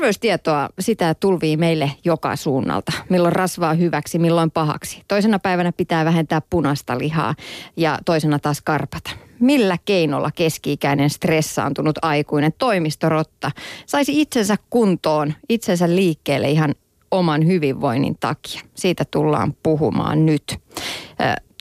Terveystietoa 0.00 0.68
sitä 0.78 1.14
tulvii 1.14 1.56
meille 1.56 1.90
joka 2.04 2.36
suunnalta. 2.36 2.92
Milloin 3.08 3.32
rasvaa 3.32 3.74
hyväksi, 3.74 4.18
milloin 4.18 4.50
pahaksi. 4.50 5.02
Toisena 5.08 5.38
päivänä 5.38 5.72
pitää 5.72 6.04
vähentää 6.04 6.40
punaista 6.50 6.98
lihaa 6.98 7.34
ja 7.76 7.98
toisena 8.04 8.38
taas 8.38 8.60
karpata. 8.60 9.10
Millä 9.40 9.78
keinolla 9.84 10.30
keski-ikäinen 10.34 11.10
stressaantunut 11.10 11.98
aikuinen 12.02 12.52
toimistorotta 12.58 13.50
saisi 13.86 14.20
itsensä 14.20 14.56
kuntoon, 14.70 15.34
itsensä 15.48 15.88
liikkeelle 15.88 16.50
ihan 16.50 16.74
oman 17.10 17.46
hyvinvoinnin 17.46 18.16
takia? 18.20 18.60
Siitä 18.74 19.04
tullaan 19.10 19.54
puhumaan 19.62 20.26
nyt 20.26 20.58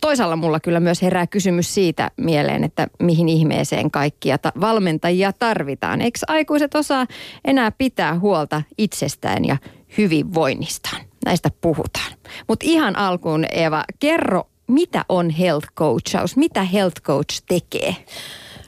toisaalla 0.02 0.36
mulla 0.36 0.60
kyllä 0.60 0.80
myös 0.80 1.02
herää 1.02 1.28
kysymys 1.28 1.74
siitä 1.74 2.12
mieleen, 2.18 2.64
että 2.64 2.88
mihin 3.00 3.30
ihmeeseen 3.30 3.92
kaikkia 3.92 4.38
ta- 4.38 4.54
valmentajia 4.62 5.34
tarvitaan. 5.34 6.02
Eikö 6.02 6.20
aikuiset 6.28 6.76
osaa 6.76 7.08
enää 7.46 7.72
pitää 7.72 8.20
huolta 8.20 8.62
itsestään 8.78 9.46
ja 9.46 9.58
hyvinvoinnistaan? 9.98 11.02
Näistä 11.26 11.50
puhutaan. 11.62 12.12
Mutta 12.48 12.66
ihan 12.70 12.96
alkuun 12.96 13.46
Eva, 13.52 13.84
kerro 14.00 14.44
mitä 14.68 15.06
on 15.10 15.30
health 15.30 15.68
coachaus? 15.76 16.38
Mitä 16.38 16.64
health 16.64 17.02
coach 17.02 17.44
tekee? 17.48 17.96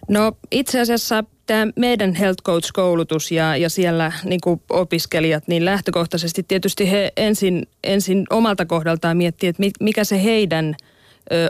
No 0.09 0.31
itse 0.51 0.79
asiassa 0.79 1.23
tämä 1.45 1.67
meidän 1.75 2.15
health 2.15 2.43
coach-koulutus 2.43 3.31
ja, 3.31 3.57
ja 3.57 3.69
siellä 3.69 4.11
niin 4.23 4.39
opiskelijat, 4.69 5.47
niin 5.47 5.65
lähtökohtaisesti 5.65 6.43
tietysti 6.43 6.91
he 6.91 7.13
ensin, 7.17 7.67
ensin 7.83 8.25
omalta 8.29 8.65
kohdaltaan 8.65 9.17
miettii, 9.17 9.49
että 9.49 9.63
mikä 9.79 10.03
se 10.03 10.23
heidän– 10.23 10.75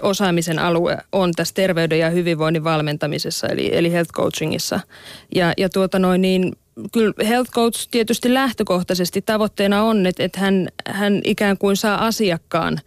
osaamisen 0.02 0.59
alue 0.59 0.98
on 1.12 1.31
tässä 1.35 1.53
terveyden 1.53 1.99
ja 1.99 2.09
hyvinvoinnin 2.09 2.63
valmentamisessa, 2.63 3.48
eli, 3.48 3.70
eli 3.73 3.91
health 3.91 4.12
coachingissa. 4.12 4.80
Ja, 5.35 5.54
ja 5.57 5.70
tuota 5.70 5.99
noin 5.99 6.21
niin, 6.21 6.55
kyllä 6.91 7.13
health 7.27 7.52
coach 7.52 7.88
tietysti 7.91 8.34
lähtökohtaisesti 8.34 9.21
tavoitteena 9.21 9.84
on, 9.84 10.05
että, 10.05 10.23
että 10.23 10.40
hän, 10.40 10.67
hän 10.88 11.21
ikään 11.23 11.57
kuin 11.57 11.77
saa 11.77 12.05
asiakkaan 12.05 12.79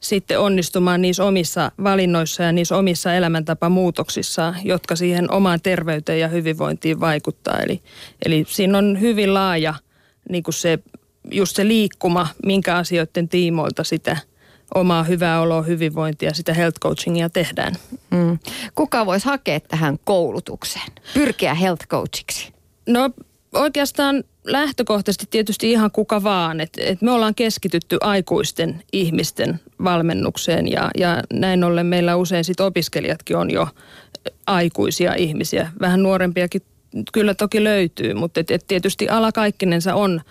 sitten 0.00 0.40
onnistumaan 0.40 1.02
niissä 1.02 1.24
omissa 1.24 1.72
valinnoissa 1.84 2.42
ja 2.42 2.52
niissä 2.52 2.76
omissa 2.76 3.14
elämäntapamuutoksissa, 3.14 4.54
jotka 4.64 4.96
siihen 4.96 5.30
omaan 5.30 5.60
terveyteen 5.62 6.20
ja 6.20 6.28
hyvinvointiin 6.28 7.00
vaikuttaa. 7.00 7.58
Eli, 7.58 7.82
eli 8.26 8.44
siinä 8.48 8.78
on 8.78 9.00
hyvin 9.00 9.34
laaja 9.34 9.74
niin 10.28 10.42
kuin 10.42 10.54
se, 10.54 10.78
just 11.30 11.56
se 11.56 11.68
liikkuma, 11.68 12.28
minkä 12.46 12.76
asioiden 12.76 13.28
tiimoilta 13.28 13.84
sitä– 13.84 14.16
omaa 14.74 15.02
hyvää 15.02 15.40
oloa, 15.40 15.62
hyvinvointia, 15.62 16.34
sitä 16.34 16.54
health 16.54 16.80
coachingia 16.80 17.30
tehdään. 17.30 17.74
Mm. 18.10 18.38
Kuka 18.74 19.06
voisi 19.06 19.26
hakea 19.26 19.60
tähän 19.60 19.98
koulutukseen, 20.04 20.92
pyrkiä 21.14 21.54
health 21.54 21.86
coachiksi? 21.86 22.52
No 22.88 23.10
oikeastaan 23.54 24.24
lähtökohtaisesti 24.44 25.26
tietysti 25.30 25.70
ihan 25.70 25.90
kuka 25.90 26.22
vaan. 26.22 26.60
Et, 26.60 26.70
et 26.78 27.02
me 27.02 27.10
ollaan 27.10 27.34
keskitytty 27.34 27.98
aikuisten 28.00 28.82
ihmisten 28.92 29.60
valmennukseen 29.84 30.70
ja, 30.72 30.90
ja 30.96 31.22
näin 31.32 31.64
ollen 31.64 31.86
meillä 31.86 32.16
usein 32.16 32.44
sit 32.44 32.60
opiskelijatkin 32.60 33.36
on 33.36 33.50
jo 33.50 33.68
aikuisia 34.46 35.14
ihmisiä. 35.14 35.70
Vähän 35.80 36.02
nuorempiakin 36.02 36.62
kyllä 37.12 37.34
toki 37.34 37.64
löytyy, 37.64 38.14
mutta 38.14 38.40
et, 38.40 38.50
et 38.50 38.64
tietysti 38.68 39.08
ala 39.08 39.32
kaikkinensa 39.32 39.94
on– 39.94 40.20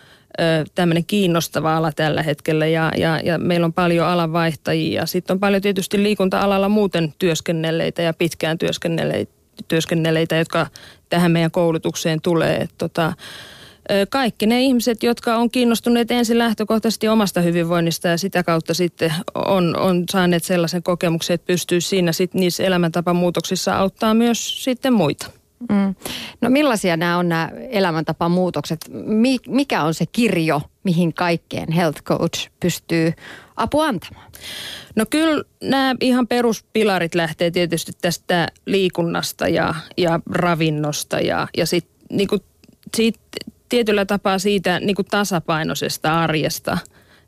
tämmöinen 0.76 1.06
kiinnostava 1.06 1.78
ala 1.78 1.92
tällä 1.92 2.24
hetkellä 2.24 2.68
ja, 2.68 2.92
ja, 2.98 3.20
ja 3.24 3.38
meillä 3.38 3.66
on 3.66 3.74
paljon 3.74 4.08
alanvaihtajia. 4.08 5.06
Sitten 5.06 5.34
on 5.34 5.40
paljon 5.40 5.62
tietysti 5.62 6.04
liikunta-alalla 6.04 6.70
muuten 6.70 7.14
työskennelleitä 7.20 8.02
ja 8.02 8.14
pitkään 8.14 8.58
työskennelleitä, 8.58 9.32
työskennelleitä 9.68 10.36
jotka 10.36 10.68
tähän 11.10 11.32
meidän 11.32 11.52
koulutukseen 11.52 12.22
tulee. 12.22 12.56
Et 12.56 12.72
tota, 12.78 13.14
kaikki 14.10 14.46
ne 14.46 14.62
ihmiset, 14.62 15.04
jotka 15.04 15.36
on 15.36 15.52
kiinnostuneet 15.52 16.12
ensin 16.12 16.38
lähtökohtaisesti 16.38 17.08
omasta 17.08 17.42
hyvinvoinnista 17.42 18.08
ja 18.08 18.18
sitä 18.18 18.44
kautta 18.44 18.74
sitten 18.74 19.14
on, 19.36 19.80
on 19.80 20.04
saaneet 20.12 20.44
sellaisen 20.44 20.84
kokemuksen, 20.84 21.34
että 21.34 21.48
pystyy 21.48 21.82
siinä 21.82 22.12
sitten 22.12 22.42
niissä 22.42 22.64
elämäntapamuutoksissa 22.64 23.78
auttaa 23.78 24.14
myös 24.14 24.64
sitten 24.64 24.94
muita. 24.94 25.41
Mm. 25.70 25.96
No 26.42 26.50
millaisia 26.50 26.98
nämä 26.98 27.18
on 27.18 27.30
nämä 27.30 27.50
elämäntapamuutokset? 27.70 28.80
Mikä 29.48 29.84
on 29.84 29.94
se 29.94 30.06
kirjo, 30.06 30.62
mihin 30.84 31.14
kaikkeen 31.14 31.72
health 31.72 32.04
coach 32.04 32.50
pystyy 32.60 33.14
apua 33.56 33.86
antamaan? 33.86 34.32
No 34.96 35.06
kyllä 35.10 35.44
nämä 35.64 35.96
ihan 36.02 36.28
peruspilarit 36.28 37.16
lähtee 37.16 37.52
tietysti 37.52 37.92
tästä 38.02 38.48
liikunnasta 38.66 39.48
ja, 39.48 39.76
ja 39.98 40.20
ravinnosta 40.32 41.20
ja, 41.20 41.48
ja 41.58 41.66
sitten 41.66 41.96
niinku, 42.12 42.38
siitä, 42.98 43.20
tietyllä 43.70 44.06
tapaa 44.06 44.40
siitä 44.40 44.80
niinku 44.80 45.04
tasapainoisesta 45.04 46.24
arjesta. 46.24 46.78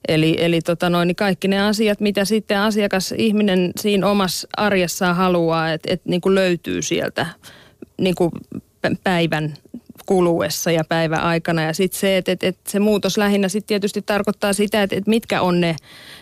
Eli, 0.08 0.36
eli 0.40 0.62
tota 0.62 0.90
noin, 0.90 1.08
niin 1.08 1.16
kaikki 1.16 1.48
ne 1.48 1.62
asiat, 1.62 2.00
mitä 2.00 2.26
sitten 2.26 2.60
asiakas, 2.60 3.14
ihminen 3.18 3.72
siinä 3.80 4.08
omassa 4.08 4.48
arjessaan 4.58 5.16
haluaa, 5.16 5.72
että 5.72 5.94
et, 5.94 6.06
niinku 6.06 6.36
löytyy 6.36 6.82
sieltä– 6.82 7.26
niin 7.98 8.16
kuin 8.16 8.32
päivän 9.04 9.54
kuluessa 10.06 10.72
ja 10.72 10.84
päivän 10.90 11.22
aikana. 11.22 11.62
Ja 11.62 11.74
sitten 11.74 12.00
se, 12.00 12.18
että, 12.18 12.32
että, 12.32 12.48
että 12.48 12.72
se 12.72 12.80
muutos 12.80 13.18
lähinnä 13.18 13.50
sitten 13.50 13.68
tietysti 13.68 14.02
tarkoittaa 14.02 14.54
sitä, 14.54 14.84
että, 14.84 14.96
että 14.96 15.10
mitkä 15.10 15.42
on 15.42 15.62
ne, 15.62 15.76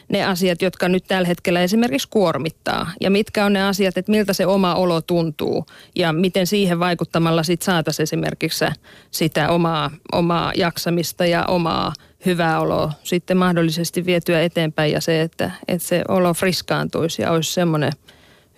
ne 0.09 0.25
asiat, 0.25 0.61
jotka 0.61 0.89
nyt 0.89 1.03
tällä 1.07 1.27
hetkellä 1.27 1.61
esimerkiksi 1.61 2.07
kuormittaa. 2.09 2.91
Ja 3.01 3.11
mitkä 3.11 3.45
on 3.45 3.53
ne 3.53 3.63
asiat, 3.63 3.97
että 3.97 4.11
miltä 4.11 4.33
se 4.33 4.45
oma 4.45 4.75
olo 4.75 5.01
tuntuu. 5.01 5.65
Ja 5.95 6.13
miten 6.13 6.47
siihen 6.47 6.79
vaikuttamalla 6.79 7.43
sitten 7.43 7.65
saataisiin 7.65 8.03
esimerkiksi 8.03 8.65
sitä 9.11 9.49
omaa, 9.49 9.91
omaa 10.11 10.51
jaksamista 10.55 11.25
ja 11.25 11.45
omaa 11.45 11.93
hyvää 12.25 12.59
oloa 12.59 12.91
sitten 13.03 13.37
mahdollisesti 13.37 14.05
vietyä 14.05 14.43
eteenpäin. 14.43 14.91
Ja 14.91 15.01
se, 15.01 15.21
että, 15.21 15.51
että 15.67 15.87
se 15.87 16.01
olo 16.07 16.33
friskaantuisi 16.33 17.21
ja 17.21 17.31
olisi 17.31 17.53
semmoinen– 17.53 17.91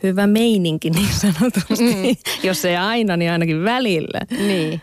hyvä 0.04 0.28
meininki 0.28 0.90
niin 0.90 1.14
sanotusti. 1.14 1.96
Mm. 1.96 2.16
Jos 2.48 2.66
ei 2.66 2.76
aina, 2.76 3.18
niin 3.18 3.32
ainakin 3.32 3.64
välillä. 3.64 4.22
Niin. 4.48 4.82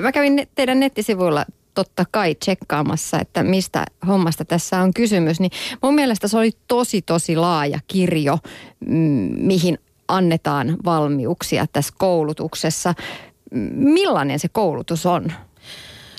Mä 0.00 0.12
kävin 0.12 0.48
teidän 0.54 0.80
nettisivuilla 0.80 1.44
totta 1.74 2.04
kai 2.10 2.34
tsekkaamassa, 2.34 3.20
että 3.20 3.42
mistä 3.42 3.84
hommasta 4.06 4.44
tässä 4.44 4.80
on 4.80 4.94
kysymys. 4.94 5.40
Niin 5.40 5.50
mun 5.82 5.94
mielestä 5.94 6.28
se 6.28 6.38
oli 6.38 6.50
tosi, 6.68 7.02
tosi 7.02 7.36
laaja 7.36 7.78
kirjo, 7.86 8.38
mihin 9.36 9.78
annetaan 10.08 10.76
valmiuksia 10.84 11.66
tässä 11.72 11.94
koulutuksessa. 11.98 12.94
Millainen 13.74 14.38
se 14.38 14.48
koulutus 14.48 15.06
on? 15.06 15.32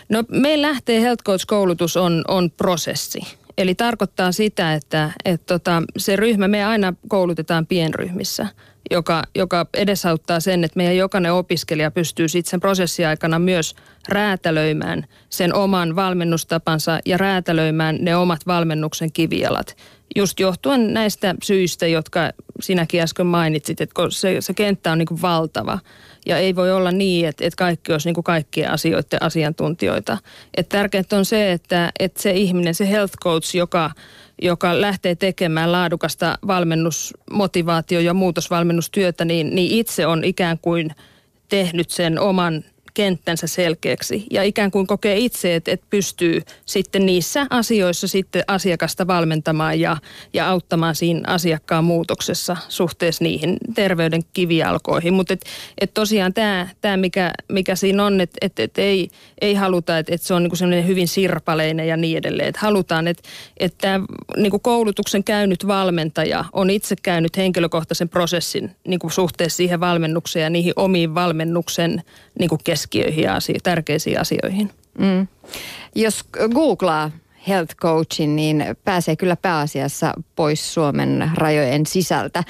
No 0.09 0.23
meillä 0.29 0.67
lähtee 0.67 1.01
Health 1.01 1.23
Coach-koulutus 1.23 1.97
on, 1.97 2.23
on 2.27 2.51
prosessi. 2.51 3.19
Eli 3.59 3.75
tarkoittaa 3.75 4.31
sitä, 4.31 4.73
että, 4.73 5.11
että 5.25 5.45
tota, 5.53 5.83
se 5.97 6.15
ryhmä, 6.15 6.47
me 6.47 6.65
aina 6.65 6.93
koulutetaan 7.07 7.67
pienryhmissä, 7.67 8.47
joka, 8.91 9.23
joka 9.35 9.65
edesauttaa 9.73 10.39
sen, 10.39 10.63
että 10.63 10.77
meidän 10.77 10.97
jokainen 10.97 11.33
opiskelija 11.33 11.91
pystyy 11.91 12.27
sitten 12.27 12.49
sen 12.49 12.59
prosessin 12.59 13.07
aikana 13.07 13.39
myös 13.39 13.75
räätälöimään 14.07 15.05
sen 15.29 15.53
oman 15.53 15.95
valmennustapansa 15.95 16.99
ja 17.05 17.17
räätälöimään 17.17 17.97
ne 18.01 18.15
omat 18.15 18.47
valmennuksen 18.47 19.11
kivijalat. 19.11 19.77
Just 20.15 20.39
johtuen 20.39 20.93
näistä 20.93 21.35
syistä, 21.43 21.87
jotka 21.87 22.19
sinäkin 22.61 23.01
äsken 23.01 23.25
mainitsit, 23.25 23.81
että 23.81 24.01
se, 24.09 24.35
se 24.39 24.53
kenttä 24.53 24.91
on 24.91 24.97
niin 24.97 25.07
kuin 25.07 25.21
valtava. 25.21 25.79
Ja 26.25 26.37
ei 26.37 26.55
voi 26.55 26.71
olla 26.71 26.91
niin, 26.91 27.27
että, 27.27 27.45
että 27.45 27.57
kaikki 27.57 27.91
olisi 27.91 28.07
niin 28.07 28.15
kuin 28.15 28.23
kaikkien 28.23 28.71
asioiden 28.71 29.21
asiantuntijoita. 29.23 30.17
Että 30.57 30.77
tärkeintä 30.77 31.17
on 31.17 31.25
se, 31.25 31.51
että, 31.51 31.91
että 31.99 32.21
se 32.21 32.31
ihminen, 32.31 32.75
se 32.75 32.89
health 32.89 33.13
coach, 33.23 33.55
joka, 33.55 33.91
joka 34.41 34.81
lähtee 34.81 35.15
tekemään 35.15 35.71
laadukasta 35.71 36.37
valmennusmotivaatio- 36.47 37.99
ja 37.99 38.13
muutosvalmennustyötä, 38.13 39.25
niin, 39.25 39.55
niin 39.55 39.71
itse 39.71 40.07
on 40.07 40.23
ikään 40.23 40.59
kuin 40.59 40.91
tehnyt 41.49 41.89
sen 41.89 42.19
oman 42.19 42.63
kenttänsä 42.99 43.47
selkeäksi 43.47 44.25
ja 44.31 44.43
ikään 44.43 44.71
kuin 44.71 44.87
kokee 44.87 45.17
itse, 45.17 45.55
että, 45.55 45.71
että 45.71 45.85
pystyy 45.89 46.41
sitten 46.65 47.05
niissä 47.05 47.47
asioissa 47.49 48.07
sitten 48.07 48.43
asiakasta 48.47 49.07
valmentamaan 49.07 49.79
ja, 49.79 49.97
ja 50.33 50.49
auttamaan 50.49 50.95
siinä 50.95 51.21
asiakkaan 51.27 51.83
muutoksessa 51.83 52.57
suhteessa 52.69 53.23
niihin 53.23 53.57
terveyden 53.75 54.21
kivialkoihin. 54.33 55.13
Mutta 55.13 55.33
et, 55.33 55.41
et 55.81 55.93
tosiaan 55.93 56.33
tämä, 56.33 56.67
tää 56.81 56.97
mikä, 56.97 57.31
mikä 57.49 57.75
siinä 57.75 58.05
on, 58.05 58.21
että 58.21 58.37
et, 58.41 58.59
et 58.59 58.77
ei, 58.77 59.09
ei 59.41 59.53
haluta, 59.53 59.97
että 59.97 60.15
et 60.15 60.21
se 60.21 60.33
on 60.33 60.43
niinku 60.43 60.55
semmoinen 60.55 60.87
hyvin 60.87 61.07
sirpaleinen 61.07 61.87
ja 61.87 61.97
niin 61.97 62.17
edelleen. 62.17 62.49
Että 62.49 62.61
halutaan, 62.61 63.07
että 63.07 63.29
et 63.57 63.73
tämä 63.77 64.05
niinku 64.37 64.59
koulutuksen 64.59 65.23
käynyt 65.23 65.67
valmentaja 65.67 66.45
on 66.53 66.69
itse 66.69 66.95
käynyt 67.03 67.37
henkilökohtaisen 67.37 68.09
prosessin 68.09 68.71
niinku 68.87 69.09
suhteessa 69.09 69.57
siihen 69.57 69.79
valmennukseen 69.79 70.43
ja 70.43 70.49
niihin 70.49 70.73
omiin 70.75 71.15
valmennuksen 71.15 72.03
niinku 72.39 72.57
keskiöihin 72.89 73.23
ja 73.23 73.35
asio- 73.35 73.59
tärkeisiin 73.63 74.21
asioihin. 74.21 74.69
Mm. 74.97 75.27
Jos 75.95 76.25
googlaa 76.53 77.11
health 77.47 77.75
coachin, 77.75 78.35
niin 78.35 78.65
pääsee 78.85 79.15
kyllä 79.15 79.35
pääasiassa 79.35 80.13
pois 80.35 80.73
Suomen 80.73 81.31
rajojen 81.33 81.85
sisältä. 81.85 82.43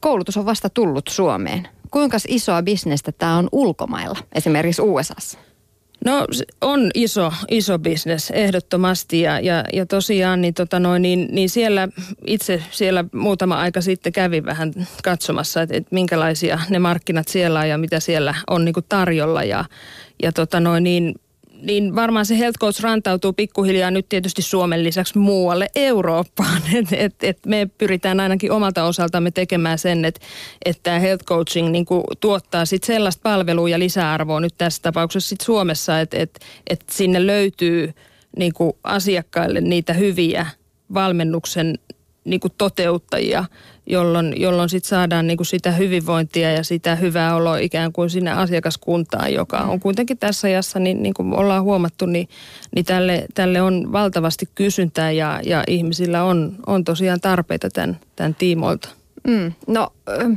Koulutus 0.00 0.36
on 0.36 0.46
vasta 0.46 0.70
tullut 0.70 1.08
Suomeen. 1.08 1.68
Kuinka 1.90 2.16
isoa 2.28 2.62
bisnestä 2.62 3.12
tämä 3.12 3.36
on 3.36 3.48
ulkomailla, 3.52 4.18
esimerkiksi 4.32 4.82
USAssa? 4.82 5.38
No 6.06 6.26
on 6.60 6.90
iso, 6.94 7.32
iso 7.50 7.78
bisnes 7.78 8.30
ehdottomasti. 8.30 9.20
Ja, 9.20 9.40
ja, 9.40 9.64
ja 9.72 9.86
tosiaan 9.86 10.40
niin, 10.40 10.54
tota 10.54 10.80
noin, 10.80 11.02
niin, 11.02 11.28
niin 11.30 11.50
siellä 11.50 11.88
itse 12.26 12.62
siellä 12.70 13.04
muutama 13.12 13.60
aika 13.60 13.80
sitten 13.80 14.12
kävin 14.12 14.44
vähän 14.44 14.72
katsomassa, 15.04 15.62
että, 15.62 15.76
että 15.76 15.94
minkälaisia 15.94 16.58
ne 16.68 16.78
markkinat 16.78 17.28
siellä 17.28 17.60
on 17.60 17.68
ja 17.68 17.78
mitä 17.78 18.00
siellä 18.00 18.34
on 18.50 18.64
niin 18.64 18.72
kuin 18.72 18.86
tarjolla. 18.88 19.44
Ja, 19.44 19.64
ja 20.22 20.32
tota 20.32 20.60
noin, 20.60 20.84
niin 20.84 21.14
niin 21.62 21.94
varmaan 21.94 22.26
se 22.26 22.38
health 22.38 22.58
coach 22.58 22.80
rantautuu 22.80 23.32
pikkuhiljaa 23.32 23.90
nyt 23.90 24.08
tietysti 24.08 24.42
Suomen 24.42 24.84
lisäksi 24.84 25.18
muualle 25.18 25.68
Eurooppaan. 25.74 26.62
Et, 26.74 26.88
et, 26.92 27.14
et 27.22 27.38
me 27.46 27.70
pyritään 27.78 28.20
ainakin 28.20 28.52
omalta 28.52 28.84
osaltamme 28.84 29.30
tekemään 29.30 29.78
sen, 29.78 30.04
että 30.04 30.20
että 30.64 30.98
health 30.98 31.24
coaching 31.24 31.68
niin 31.68 31.86
tuottaa 32.20 32.64
sit 32.64 32.84
sellaista 32.84 33.20
palvelua 33.22 33.68
ja 33.68 33.78
lisäarvoa 33.78 34.40
nyt 34.40 34.54
tässä 34.58 34.82
tapauksessa 34.82 35.28
sit 35.28 35.40
Suomessa, 35.40 36.00
että 36.00 36.16
et, 36.18 36.40
et 36.70 36.84
sinne 36.90 37.26
löytyy 37.26 37.92
niin 38.36 38.52
asiakkaille 38.84 39.60
niitä 39.60 39.92
hyviä 39.92 40.46
valmennuksen 40.94 41.78
niin 42.26 42.40
toteuttajia– 42.58 43.44
jolloin, 43.86 44.40
jolloin 44.40 44.68
sit 44.68 44.84
saadaan 44.84 45.26
niin 45.26 45.36
kuin 45.36 45.46
sitä 45.46 45.72
hyvinvointia 45.72 46.52
ja 46.52 46.64
sitä 46.64 46.94
hyvää 46.94 47.36
oloa 47.36 47.58
ikään 47.58 47.92
kuin 47.92 48.10
sinne 48.10 48.32
asiakaskuntaan, 48.32 49.32
joka 49.32 49.58
on 49.58 49.80
kuitenkin 49.80 50.18
tässä 50.18 50.48
ajassa, 50.48 50.78
niin, 50.78 51.02
niin 51.02 51.14
kuin 51.14 51.34
ollaan 51.34 51.62
huomattu, 51.62 52.06
niin, 52.06 52.28
niin 52.74 52.84
tälle, 52.84 53.26
tälle 53.34 53.62
on 53.62 53.92
valtavasti 53.92 54.48
kysyntää 54.54 55.10
ja, 55.10 55.40
ja 55.44 55.64
ihmisillä 55.68 56.24
on, 56.24 56.56
on 56.66 56.84
tosiaan 56.84 57.20
tarpeita 57.20 57.70
tämän, 57.70 58.00
tämän 58.16 58.34
tiimoilta. 58.34 58.88
Mm, 59.26 59.52
no 59.66 59.92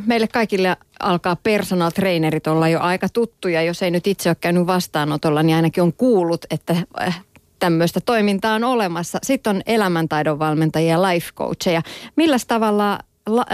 meille 0.06 0.28
kaikille 0.28 0.78
alkaa 1.00 1.36
personal 1.36 1.92
trainerit 1.92 2.48
olla 2.48 2.70
jo 2.70 2.80
aika 2.80 3.10
tuttuja. 3.10 3.62
Jos 3.62 3.84
ei 3.84 3.92
nyt 3.92 4.08
itse 4.08 4.30
ole 4.30 4.38
käynyt 4.42 4.68
vastaanotolla, 4.68 5.44
niin 5.44 5.56
ainakin 5.56 5.84
on 5.84 5.94
kuullut, 5.94 6.46
että 6.52 6.76
äh, 7.02 7.22
tämmöistä 7.60 8.00
toimintaa 8.06 8.56
on 8.56 8.64
olemassa. 8.64 9.20
Sitten 9.24 9.56
on 9.56 9.62
elämäntaidon 9.66 10.40
valmentajia 10.40 10.92
ja 10.92 11.02
life 11.02 11.30
coacheja. 11.36 11.82
Millä 12.16 12.38
tavalla 12.48 13.00
la, 13.28 13.46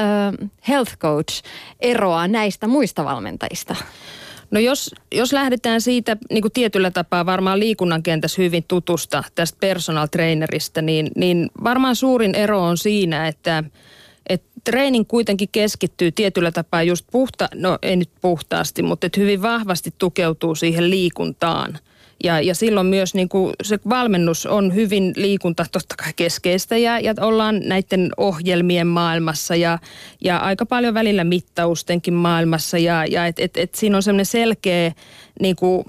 health 0.68 0.98
coach 0.98 1.44
eroaa 1.80 2.28
näistä 2.28 2.68
muista 2.68 3.06
valmentajista? 3.06 3.76
No 4.52 4.60
jos, 4.60 4.96
jos 5.12 5.34
lähdetään 5.34 5.82
siitä 5.82 6.18
niin 6.32 6.42
kuin 6.42 6.52
tietyllä 6.52 6.92
tapaa 6.92 7.26
varmaan 7.26 7.60
liikunnan 7.60 8.04
kentässä 8.04 8.42
hyvin 8.42 8.64
tutusta 8.68 9.24
tästä 9.36 9.58
personal 9.60 10.08
trainerista, 10.08 10.82
niin, 10.82 11.12
niin 11.16 11.50
varmaan 11.64 11.96
suurin 11.96 12.36
ero 12.36 12.64
on 12.64 12.78
siinä, 12.78 13.28
että, 13.28 13.64
että 14.30 14.48
treenin 14.64 15.06
kuitenkin 15.06 15.50
keskittyy 15.52 16.12
tietyllä 16.12 16.52
tapaa 16.52 16.84
just 16.84 17.06
puhta, 17.12 17.48
no 17.56 17.80
ei 17.82 17.96
nyt 17.96 18.10
puhtaasti, 18.22 18.84
mutta 18.84 19.08
että 19.08 19.20
hyvin 19.20 19.42
vahvasti 19.42 19.94
tukeutuu 19.98 20.56
siihen 20.56 20.90
liikuntaan– 20.90 21.80
ja, 22.24 22.42
ja 22.42 22.56
silloin 22.56 22.88
myös 22.88 23.14
niin 23.14 23.30
kuin 23.30 23.54
se 23.64 23.80
valmennus 23.90 24.46
on 24.46 24.76
hyvin 24.76 25.14
liikunta 25.16 25.66
totta 25.72 25.96
kai 25.96 26.14
keskeistä 26.16 26.78
ja, 26.78 27.00
ja 27.00 27.14
ollaan 27.22 27.62
näiden 27.66 28.12
ohjelmien 28.18 28.88
maailmassa 28.88 29.56
ja, 29.56 29.80
ja 30.24 30.38
aika 30.38 30.66
paljon 30.66 30.94
välillä 30.94 31.24
mittaustenkin 31.24 32.14
maailmassa 32.14 32.78
ja, 32.78 33.06
ja 33.06 33.26
et, 33.26 33.40
et, 33.40 33.58
et 33.58 33.76
siinä 33.76 33.96
on 33.96 34.04
semmoinen 34.04 34.26
selkeä 34.26 34.92
niin 35.40 35.56
kuin, 35.56 35.86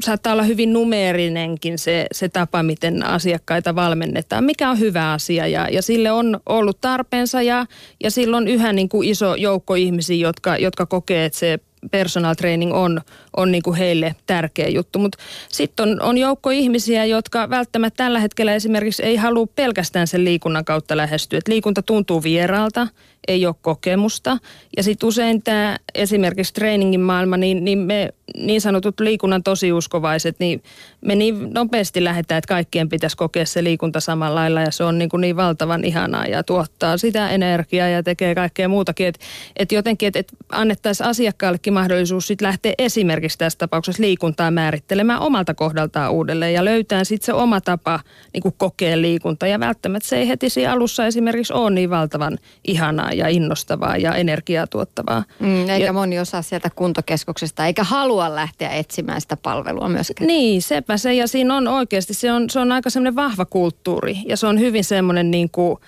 saattaa 0.00 0.32
olla 0.32 0.42
hyvin 0.42 0.72
numeerinenkin 0.72 1.78
se, 1.78 2.06
se 2.12 2.28
tapa, 2.28 2.62
miten 2.62 3.06
asiakkaita 3.06 3.74
valmennetaan, 3.74 4.44
mikä 4.44 4.70
on 4.70 4.78
hyvä 4.78 5.12
asia 5.12 5.46
ja, 5.46 5.68
ja 5.68 5.82
sille 5.82 6.10
on 6.10 6.40
ollut 6.46 6.80
tarpeensa 6.80 7.42
ja, 7.42 7.66
ja 8.04 8.10
silloin 8.10 8.48
yhä 8.48 8.72
niin 8.72 8.88
kuin 8.88 9.08
iso 9.08 9.34
joukko 9.34 9.74
ihmisiä, 9.74 10.16
jotka, 10.16 10.56
jotka 10.56 10.86
kokee, 10.86 11.24
että 11.24 11.38
se 11.38 11.58
personal 11.90 12.34
training 12.34 12.74
on, 12.74 13.00
on 13.36 13.52
niin 13.52 13.62
kuin 13.62 13.76
heille 13.76 14.14
tärkeä 14.26 14.68
juttu. 14.68 14.98
Mutta 14.98 15.18
sitten 15.48 15.88
on, 15.88 16.02
on 16.02 16.18
joukko 16.18 16.50
ihmisiä, 16.50 17.04
jotka 17.04 17.50
välttämättä 17.50 17.96
tällä 17.96 18.20
hetkellä 18.20 18.54
esimerkiksi 18.54 19.02
ei 19.02 19.16
halua 19.16 19.46
pelkästään 19.46 20.06
sen 20.06 20.24
liikunnan 20.24 20.64
kautta 20.64 20.96
lähestyä. 20.96 21.38
Et 21.38 21.48
liikunta 21.48 21.82
tuntuu 21.82 22.22
vieraalta, 22.22 22.88
ei 23.28 23.46
ole 23.46 23.54
kokemusta. 23.62 24.38
Ja 24.76 24.82
sitten 24.82 25.06
usein 25.06 25.42
tämä 25.42 25.76
esimerkiksi 25.94 26.54
treeningin 26.54 27.00
maailma, 27.00 27.36
niin, 27.36 27.64
niin 27.64 27.78
me 27.78 28.08
niin 28.36 28.60
sanotut 28.60 29.00
liikunnan 29.00 29.42
tosiuskovaiset, 29.42 30.36
niin 30.38 30.62
me 31.00 31.14
niin 31.14 31.54
nopeasti 31.54 32.04
lähdetään, 32.04 32.38
että 32.38 32.48
kaikkien 32.48 32.88
pitäisi 32.88 33.16
kokea 33.16 33.46
se 33.46 33.64
liikunta 33.64 34.00
samalla 34.00 34.34
lailla 34.34 34.60
ja 34.60 34.70
se 34.70 34.84
on 34.84 34.98
niin, 34.98 35.08
kuin 35.08 35.20
niin 35.20 35.36
valtavan 35.36 35.84
ihanaa 35.84 36.26
ja 36.26 36.42
tuottaa 36.42 36.98
sitä 36.98 37.30
energiaa 37.30 37.88
ja 37.88 38.02
tekee 38.02 38.34
kaikkea 38.34 38.68
muutakin. 38.68 39.06
Että 39.06 39.20
et 39.56 39.72
jotenkin, 39.72 40.06
että 40.06 40.18
et 40.18 40.32
annettaisiin 40.52 41.06
asiakkaallekin 41.06 41.72
mahdollisuus 41.72 42.26
sitten 42.26 42.46
lähteä 42.46 42.72
esimerkiksi 42.78 43.25
tässä 43.38 43.58
tapauksessa 43.58 44.02
liikuntaa 44.02 44.50
määrittelemään 44.50 45.20
omalta 45.20 45.54
kohdaltaan 45.54 46.12
uudelleen 46.12 46.54
ja 46.54 46.64
löytää 46.64 47.04
sitten 47.04 47.26
se 47.26 47.32
oma 47.32 47.60
tapa 47.60 48.00
niin 48.32 48.42
kuin 48.42 48.54
kokea 48.58 49.00
liikunta. 49.00 49.46
Ja 49.46 49.60
välttämättä 49.60 50.08
se 50.08 50.16
ei 50.16 50.28
heti 50.28 50.50
siinä 50.50 50.72
alussa 50.72 51.06
esimerkiksi 51.06 51.52
ole 51.52 51.70
niin 51.70 51.90
valtavan 51.90 52.38
ihanaa 52.66 53.12
ja 53.12 53.28
innostavaa 53.28 53.96
ja 53.96 54.14
energiaa 54.14 54.66
tuottavaa. 54.66 55.24
Mm, 55.38 55.68
eikä 55.68 55.86
ja, 55.86 55.92
moni 55.92 56.18
osaa 56.18 56.42
sieltä 56.42 56.70
kuntokeskuksesta 56.70 57.66
eikä 57.66 57.84
halua 57.84 58.34
lähteä 58.34 58.70
etsimään 58.70 59.20
sitä 59.20 59.36
palvelua 59.36 59.88
myöskään. 59.88 60.26
Niin, 60.26 60.62
sepä 60.62 60.96
se. 60.96 61.14
Ja 61.14 61.26
siinä 61.26 61.56
on 61.56 61.68
oikeasti, 61.68 62.14
se 62.14 62.32
on, 62.32 62.50
se 62.50 62.60
on 62.60 62.72
aika 62.72 62.90
semmoinen 62.90 63.16
vahva 63.16 63.44
kulttuuri 63.44 64.16
ja 64.26 64.36
se 64.36 64.46
on 64.46 64.60
hyvin 64.60 64.84
semmoinen 64.84 65.30
niin 65.30 65.50
kuin, 65.50 65.78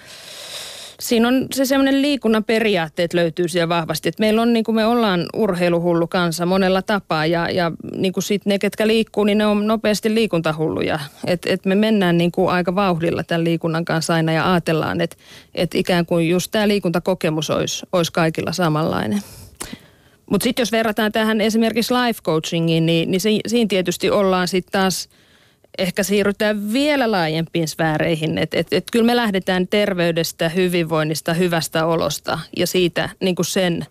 siinä 1.01 1.29
on 1.29 1.47
se 1.53 1.65
semmoinen 1.65 2.03
liikunnan 2.03 2.45
periaatteet 2.45 3.15
löytyy 3.15 3.49
siellä 3.49 3.69
vahvasti. 3.69 4.09
Että 4.09 4.21
meillä 4.21 4.43
on 4.43 4.53
niin 4.53 4.65
kuin 4.65 4.75
me 4.75 4.87
ollaan 4.87 5.27
urheiluhullu 5.37 6.07
kanssa 6.07 6.47
monella 6.47 6.83
tapaa 6.83 7.27
ja, 7.27 7.51
ja 7.51 7.73
niin 7.97 8.13
kuin 8.13 8.25
sit 8.25 8.47
ne, 8.47 8.59
ketkä 8.59 8.87
liikkuu, 8.87 9.25
niin 9.25 9.39
ne 9.39 9.47
on 9.47 9.67
nopeasti 9.67 10.15
liikuntahulluja. 10.15 10.99
Että 11.27 11.53
et 11.53 11.67
me 11.67 11.75
mennään 11.75 12.19
niin 12.19 12.33
kuin 12.33 12.51
aika 12.51 12.75
vauhdilla 12.75 13.25
tämän 13.25 13.45
liikunnan 13.45 13.85
kanssa 13.85 14.15
aina 14.15 14.33
ja 14.33 14.53
ajatellaan, 14.53 15.01
että 15.01 15.17
et 15.55 15.75
ikään 15.75 16.07
kuin 16.07 16.29
just 16.29 16.51
tämä 16.51 16.69
liikuntakokemus 16.69 17.51
olisi, 17.51 17.87
olisi 17.93 18.13
kaikilla 18.13 18.53
samanlainen. 18.53 19.21
Mutta 20.31 20.45
sitten 20.45 20.63
jos 20.63 20.73
verrataan 20.73 21.13
tähän 21.13 21.41
esimerkiksi 21.41 21.95
life 21.95 22.21
coachingiin, 22.23 22.87
niin, 22.87 23.11
niin 23.11 23.21
si, 23.21 23.41
siinä 23.47 23.69
tietysti 23.69 24.11
ollaan 24.11 24.49
sitten 24.49 24.73
taas– 24.73 25.09
ehkä 25.79 26.03
siirrytään 26.03 26.73
vielä 26.73 27.11
laajempiin 27.11 27.69
sfääreihin. 27.69 28.39
Että 28.39 28.59
et, 28.59 28.67
et 28.71 28.85
kyllä 28.93 29.07
me 29.07 29.17
lähdetään 29.17 29.69
terveydestä, 29.69 30.49
hyvinvoinnista, 30.49 31.35
hyvästä 31.35 31.87
olosta 31.87 32.39
ja 32.57 32.67
siitä 32.67 33.09
niin 33.21 33.35
kuin 33.35 33.47
sen, 33.47 33.87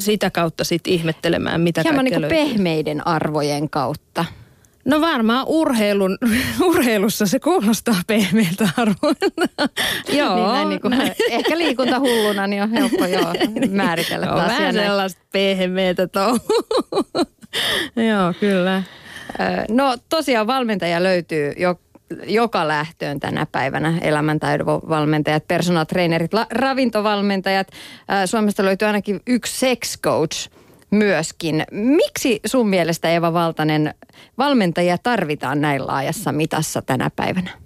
sitä 0.00 0.30
kautta 0.30 0.64
sitten 0.64 0.92
ihmettelemään, 0.92 1.60
mitä 1.60 1.82
Hieman 1.84 2.04
niin 2.04 2.14
kuin 2.14 2.28
pehmeiden 2.28 3.06
arvojen 3.06 3.70
kautta. 3.70 4.24
No 4.84 5.00
varmaan 5.00 5.44
urheilun, 5.48 6.18
urheilussa 6.68 7.26
se 7.26 7.40
kuulostaa 7.40 7.96
pehmeiltä 8.06 8.68
arvoilta. 8.76 9.26
joo, 10.18 10.36
niin 10.36 10.52
näin 10.52 10.68
niin 10.68 10.80
kuin, 10.80 10.94
ehkä 11.30 11.58
liikuntahulluna 11.58 12.46
niin 12.46 12.62
on 12.62 12.70
helppo 12.70 13.06
joo, 13.06 13.34
määritellä 13.70 14.26
joo. 14.26 14.36
Vähän 14.36 14.74
sellaista 14.74 15.22
pehmeitä 15.32 16.08
joo, 17.96 18.34
kyllä. 18.40 18.82
No 19.70 19.96
tosiaan 20.08 20.46
valmentaja 20.46 21.02
löytyy 21.02 21.52
jo, 21.56 21.80
joka 22.26 22.68
lähtöön 22.68 23.20
tänä 23.20 23.46
päivänä. 23.52 23.98
Elämäntaidonvalmentajat, 24.00 25.48
personal 25.48 25.84
trainerit, 25.84 26.34
la, 26.34 26.46
ravintovalmentajat. 26.50 27.68
Suomesta 28.26 28.64
löytyy 28.64 28.86
ainakin 28.86 29.20
yksi 29.26 29.58
sex 29.58 30.00
coach 30.00 30.50
myöskin. 30.90 31.64
Miksi 31.70 32.40
sun 32.46 32.68
mielestä 32.68 33.10
Eva 33.10 33.32
Valtanen 33.32 33.94
valmentajia 34.38 34.98
tarvitaan 34.98 35.60
näin 35.60 35.86
laajassa 35.86 36.32
mitassa 36.32 36.82
tänä 36.82 37.10
päivänä? 37.16 37.61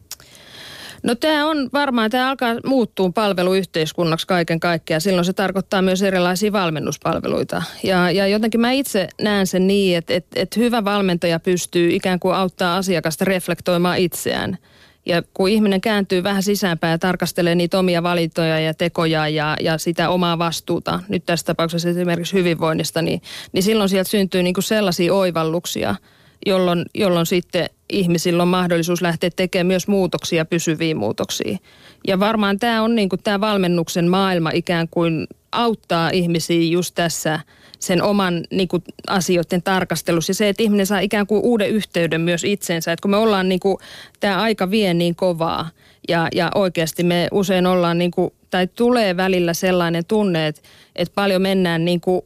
No 1.03 1.15
tämä 1.15 1.47
on 1.47 1.71
varmaan, 1.73 2.11
tämä 2.11 2.31
alkaa 2.31 2.55
muuttua 2.65 3.11
palveluyhteiskunnaksi 3.11 4.27
kaiken 4.27 4.61
kaikkiaan. 4.61 5.01
Silloin 5.01 5.25
se 5.25 5.33
tarkoittaa 5.33 5.83
myös 5.83 6.03
erilaisia 6.03 6.53
valmennuspalveluita. 6.53 7.63
Ja, 7.83 8.11
ja 8.11 8.27
jotenkin 8.27 8.61
mä 8.61 8.71
itse 8.71 9.09
näen 9.23 9.47
sen 9.47 9.67
niin, 9.67 9.97
että, 9.97 10.15
että, 10.15 10.41
että 10.41 10.61
hyvä 10.61 10.85
valmentaja 10.85 11.41
pystyy 11.41 11.95
ikään 11.95 12.21
kuin 12.21 12.35
auttaa 12.35 12.77
asiakasta 12.77 13.25
reflektoimaan 13.25 13.99
itseään. 13.99 14.59
Ja 15.07 15.23
kun 15.35 15.49
ihminen 15.49 15.81
kääntyy 15.81 16.23
vähän 16.23 16.43
sisäänpäin 16.43 16.91
ja 16.91 16.99
tarkastelee 16.99 17.55
niitä 17.55 17.79
omia 17.79 18.03
valintoja 18.03 18.61
ja 18.61 18.75
tekoja 18.75 19.29
ja, 19.29 19.57
ja 19.61 19.79
sitä 19.79 20.09
omaa 20.11 20.39
vastuuta, 20.39 21.01
nyt 21.09 21.27
tässä 21.27 21.47
tapauksessa 21.47 21.89
esimerkiksi 21.89 22.33
hyvinvoinnista, 22.33 23.03
niin, 23.03 23.23
niin 23.53 23.63
silloin 23.63 23.89
sieltä 23.89 24.11
syntyy 24.11 24.43
niin 24.43 24.55
kuin 24.55 24.65
sellaisia 24.65 25.15
oivalluksia– 25.15 25.95
jolloin, 26.47 26.85
jolloin 26.95 27.27
sitten 27.27 27.71
ihmisillä 27.89 28.43
on 28.43 28.49
mahdollisuus 28.49 29.03
lähteä 29.03 29.31
tekemään 29.37 29.67
myös 29.67 29.89
muutoksia, 29.89 30.45
pysyviä 30.45 30.95
muutoksia. 30.95 31.59
Ja 32.07 32.21
varmaan 32.21 32.59
tämä 32.59 32.83
on 32.83 32.95
niin 32.95 33.09
kuin 33.09 33.23
tämä 33.23 33.41
valmennuksen 33.41 34.09
maailma 34.09 34.51
ikään 34.55 34.89
kuin 34.89 35.27
auttaa 35.53 36.11
ihmisiä 36.11 36.63
just 36.63 36.95
tässä 36.95 37.41
sen 37.79 38.03
oman 38.03 38.45
niin 38.51 38.69
kuin, 38.69 38.83
asioiden 39.09 39.63
tarkastelussa. 39.63 40.31
Ja 40.31 40.35
se, 40.35 40.49
että 40.49 40.63
ihminen 40.63 40.87
saa 40.87 40.99
ikään 40.99 41.27
kuin 41.27 41.43
uuden 41.43 41.71
yhteyden 41.71 42.21
myös 42.21 42.45
itsensä. 42.45 42.93
Että 42.93 43.03
kun 43.03 43.11
me 43.11 43.17
ollaan, 43.17 43.49
niin 43.49 43.61
kuin, 43.61 43.77
tämä 44.21 44.43
aika 44.43 44.71
vie 44.71 44.95
niin 44.95 45.15
kovaa 45.15 45.71
ja, 46.09 46.29
ja 46.35 46.51
oikeasti 46.55 47.03
me 47.03 47.29
usein 47.33 47.67
ollaan, 47.67 47.99
niin 47.99 48.11
kuin, 48.11 48.31
tai 48.51 48.67
tulee 48.67 49.17
välillä 49.17 49.55
sellainen 49.55 50.05
tunne, 50.05 50.47
että, 50.47 50.63
että 50.97 51.15
paljon 51.15 51.43
mennään 51.43 51.85
niin 51.85 52.01
kuin 52.01 52.23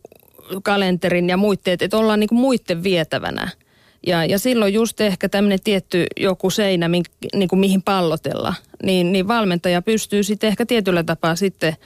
kalenterin 0.62 1.29
ja 1.29 1.37
muitteet, 1.37 1.83
että 1.83 1.97
ollaan 1.97 2.21
niin 2.21 2.29
kuin 2.29 2.40
muiden 2.40 2.83
vietävänä– 2.83 3.49
Ja, 4.07 4.25
ja 4.25 4.38
silloin 4.38 4.75
just 4.75 5.00
ehkä 5.00 5.28
tämmöinen 5.28 5.59
tietty 5.64 6.07
joku 6.21 6.50
seinä, 6.50 6.88
min, 6.88 7.04
niin 7.35 7.49
kuin 7.49 7.61
mihin 7.61 7.83
pallotella, 7.83 8.54
niin, 8.83 9.12
niin 9.12 9.28
valmentaja 9.28 9.83
pystyy 9.83 10.23
sitten 10.23 10.49
ehkä 10.49 10.66
tietyllä 10.66 11.02
tapaa 11.02 11.37
sitten 11.37 11.76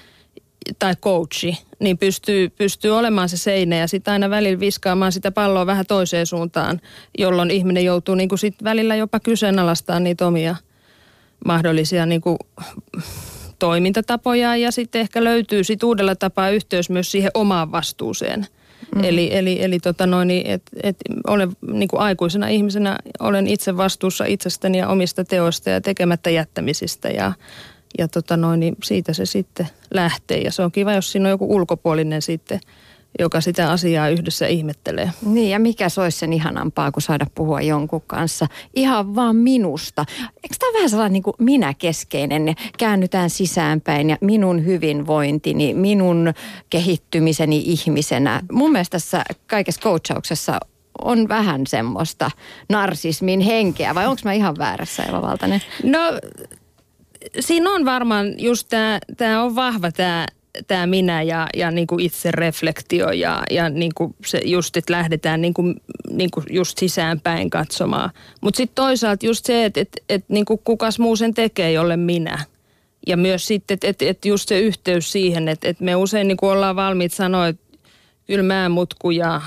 tai 0.79 0.95
coachi, 0.97 1.59
niin 1.79 1.99
pystyy, 1.99 2.51
pystyy 2.51 2.91
olemaan 2.91 3.29
se 3.29 3.37
seinä 3.37 3.77
ja 3.77 3.89
sitten 3.89 4.13
aina 4.13 4.31
välillä 4.31 4.61
viskaamaan 4.61 5.13
sitä 5.13 5.31
palloa 5.31 5.67
vähän 5.67 5.87
toiseen 5.87 6.27
suuntaan, 6.27 6.81
jolloin 7.19 7.51
ihminen 7.51 7.85
joutuu 7.85 8.15
niin 8.15 8.29
kuin 8.29 8.39
sit 8.39 8.65
välillä 8.65 8.97
jopa 8.97 9.21
kyseenalaistamaan 9.21 10.05
niitä 10.05 10.27
omia 10.27 10.57
mahdollisia 11.45 12.07
niin 12.07 12.21
kuin 12.21 12.39
toimintatapoja 13.59 14.57
ja 14.57 14.73
sitten 14.73 15.01
ehkä 15.01 15.25
löytyy 15.25 15.65
sit 15.65 15.83
uudella 15.83 16.15
tapaa 16.15 16.51
yhteys 16.51 16.91
myös 16.91 17.11
siihen 17.11 17.31
omaan 17.35 17.73
vastuuseen. 17.73 18.47
Mm. 18.95 19.05
Eli, 19.05 19.37
eli, 19.37 19.63
eli 19.63 19.81
tota 19.81 20.07
noin, 20.07 20.29
niin 20.29 20.47
et, 20.47 20.63
et 20.83 20.97
olen 21.27 21.53
niin 21.73 21.89
kuin 21.89 22.01
aikuisena 22.01 22.49
ihmisenä 22.49 22.99
olen 23.21 23.47
itse 23.47 23.77
vastuussa 23.77 24.25
itsestäni 24.25 24.79
ja 24.79 24.89
omista 24.89 25.25
teoista 25.25 25.71
ja 25.71 25.81
tekemättä 25.81 26.31
jättämisistä 26.31 27.09
ja, 27.09 27.33
ja 27.99 28.09
tota 28.09 28.37
noin, 28.37 28.61
niin 28.61 28.77
siitä 28.85 29.13
se 29.13 29.27
sitten 29.27 29.69
lähtee. 29.95 30.39
Ja 30.39 30.53
se 30.53 30.63
on 30.63 30.73
kiva, 30.73 30.93
jos 30.93 31.13
siinä 31.13 31.29
on 31.29 31.31
joku 31.31 31.55
ulkopuolinen 31.55 32.23
sitten– 32.23 32.61
joka 33.19 33.41
sitä 33.41 33.71
asiaa 33.71 34.09
yhdessä 34.09 34.47
ihmettelee. 34.47 35.11
Niin 35.27 35.51
ja 35.51 35.59
mikä 35.59 35.89
se 35.89 36.01
olisi 36.01 36.19
sen 36.19 36.33
ihanampaa 36.33 36.93
kuin 36.93 37.03
saada 37.03 37.27
puhua 37.35 37.61
jonkun 37.61 38.03
kanssa 38.07 38.47
ihan 38.75 39.15
vaan 39.15 39.37
minusta. 39.37 40.05
Eikö 40.43 40.57
tämä 40.59 40.73
vähän 40.73 40.91
sellainen 40.91 41.13
niin 41.13 41.23
kuin 41.23 41.35
minäkeskeinen, 41.39 42.55
käännytään 42.79 43.31
sisäänpäin 43.31 44.11
ja 44.11 44.19
minun 44.21 44.65
hyvinvointini, 44.65 45.75
minun 45.75 46.33
kehittymiseni 46.71 47.63
ihmisenä. 47.67 48.41
Mun 48.53 48.73
mielestä 48.73 48.95
tässä 48.95 49.25
kaikessa 49.47 49.81
coachauksessa 49.81 50.61
on 51.03 51.29
vähän 51.29 51.67
semmoista 51.67 52.31
narsismin 52.69 53.41
henkeä, 53.41 53.95
vai 53.95 54.07
onko 54.07 54.21
mä 54.25 54.33
ihan 54.33 54.59
väärässä 54.59 55.03
Eva 55.03 55.23
Valtanen? 55.23 55.63
No 55.83 55.99
siinä 57.41 57.71
on 57.71 57.85
varmaan 57.85 58.41
just 58.41 58.69
tämä, 58.69 58.99
tämä 59.17 59.43
on 59.43 59.57
vahva 59.57 59.93
tämä 59.93 60.27
tämä 60.67 60.87
minä 60.87 61.23
ja, 61.23 61.47
ja 61.57 61.71
niin 61.71 61.87
kuin 61.87 62.01
itse 62.01 62.31
reflektio 62.31 63.11
ja, 63.11 63.43
ja 63.51 63.69
niin 63.69 63.93
kuin 63.95 64.15
se 64.27 64.41
just, 64.45 64.77
että 64.77 64.93
lähdetään 64.93 65.41
niin 65.41 65.55
kuin, 65.55 65.75
niin 66.11 66.31
kuin 66.31 66.47
just 66.51 66.79
sisäänpäin 66.79 67.51
katsomaan. 67.51 68.11
Mutta 68.41 68.57
sitten 68.57 68.75
toisaalta 68.75 69.27
just 69.27 69.47
se, 69.47 69.65
että 69.65 69.81
et, 69.81 69.89
et, 70.09 70.25
niin 70.29 70.45
kuin 70.45 70.61
kukas 70.65 70.99
muu 70.99 71.17
sen 71.17 71.35
tekee, 71.35 71.73
jolle 71.73 71.97
minä. 71.97 72.39
Ja 73.07 73.17
myös 73.17 73.47
sitten, 73.47 73.75
että 73.75 73.89
et, 73.89 74.03
et 74.03 74.25
just 74.25 74.49
se 74.49 74.61
yhteys 74.61 75.13
siihen, 75.13 75.49
että 75.49 75.69
et 75.69 75.81
me 75.81 75.97
usein 75.97 76.29
niin 76.29 76.37
kuin 76.37 76.51
ollaan 76.51 76.77
valmiit 76.77 77.13
sanoa, 77.13 77.49
että 77.49 77.64
kylmää 78.27 78.69
mutkuja, 78.69 79.41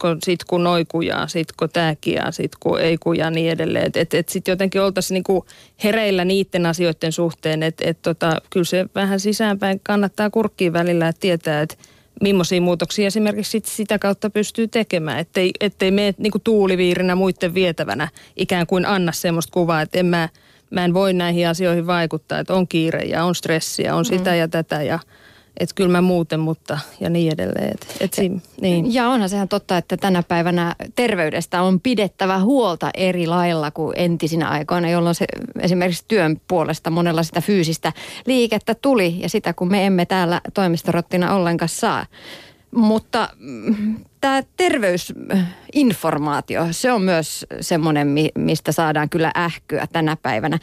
kun, 0.00 0.18
sit 0.24 0.44
kun 0.44 0.64
noikuja, 0.64 1.26
sit 1.26 1.52
kun 1.52 1.68
tääkiä, 1.72 2.26
sit 2.30 2.52
kun 2.60 2.80
ei 2.80 2.98
kuja 2.98 3.30
niin 3.30 3.52
edelleen. 3.52 3.86
Että 3.86 4.00
et, 4.00 4.14
et 4.14 4.28
sitten 4.28 4.52
jotenkin 4.52 4.80
oltaisiin 4.80 5.14
niinku 5.14 5.46
hereillä 5.84 6.24
niiden 6.24 6.66
asioiden 6.66 7.12
suhteen, 7.12 7.62
että 7.62 7.84
et 7.86 8.02
tota, 8.02 8.36
kyllä 8.50 8.64
se 8.64 8.86
vähän 8.94 9.20
sisäänpäin 9.20 9.80
kannattaa 9.82 10.30
kurkkiin 10.30 10.72
välillä, 10.72 11.08
että 11.08 11.20
tietää, 11.20 11.62
että 11.62 11.76
millaisia 12.20 12.60
muutoksia 12.60 13.06
esimerkiksi 13.06 13.50
sit 13.50 13.64
sitä 13.64 13.98
kautta 13.98 14.30
pystyy 14.30 14.68
tekemään. 14.68 15.18
Ettei, 15.18 15.50
ettei 15.60 15.90
mene 15.90 16.14
niinku 16.18 16.38
tuuliviirinä 16.38 17.14
muiden 17.14 17.54
vietävänä 17.54 18.08
ikään 18.36 18.66
kuin 18.66 18.86
anna 18.86 19.12
semmoista 19.12 19.52
kuvaa, 19.52 19.82
että 19.82 19.98
en 19.98 20.06
mä, 20.06 20.28
mä 20.70 20.84
en 20.84 20.94
voi 20.94 21.12
näihin 21.12 21.48
asioihin 21.48 21.86
vaikuttaa, 21.86 22.38
että 22.38 22.54
on 22.54 22.68
kiire 22.68 23.02
ja 23.02 23.24
on 23.24 23.34
stressiä, 23.34 23.94
on 23.94 24.04
sitä 24.04 24.30
mm. 24.30 24.36
ja 24.36 24.48
tätä 24.48 24.82
ja– 24.82 24.98
että 25.60 25.74
kyllä 25.74 25.90
mä 25.90 26.00
muuten, 26.00 26.40
mutta 26.40 26.78
ja 27.00 27.10
niin 27.10 27.32
edelleen. 27.32 27.70
Et, 27.70 27.96
et 28.00 28.14
si, 28.14 28.32
niin. 28.60 28.94
Ja 28.94 29.08
onhan 29.08 29.28
sehän 29.28 29.48
totta, 29.48 29.76
että 29.76 29.96
tänä 29.96 30.22
päivänä 30.22 30.74
terveydestä 30.94 31.62
on 31.62 31.80
pidettävä 31.80 32.38
huolta 32.38 32.90
eri 32.94 33.26
lailla 33.26 33.70
kuin 33.70 33.92
entisinä 33.96 34.48
aikoina, 34.48 34.90
jolloin 34.90 35.14
se 35.14 35.26
esimerkiksi 35.60 36.04
työn 36.08 36.40
puolesta 36.48 36.90
monella 36.90 37.22
sitä 37.22 37.40
fyysistä 37.40 37.92
liikettä 38.26 38.74
tuli 38.74 39.16
ja 39.20 39.28
sitä 39.28 39.52
kun 39.52 39.70
me 39.70 39.86
emme 39.86 40.06
täällä 40.06 40.40
toimistorottina 40.54 41.34
ollenkaan 41.34 41.68
saa. 41.68 42.06
Mutta 42.70 43.28
mm, 43.38 43.96
tämä 44.20 44.42
terveysinformaatio, 44.56 46.66
se 46.70 46.92
on 46.92 47.02
myös 47.02 47.46
semmoinen, 47.60 48.08
mistä 48.34 48.72
saadaan 48.72 49.08
kyllä 49.08 49.32
ähkyä 49.36 49.86
tänä 49.92 50.16
päivänä. 50.22 50.58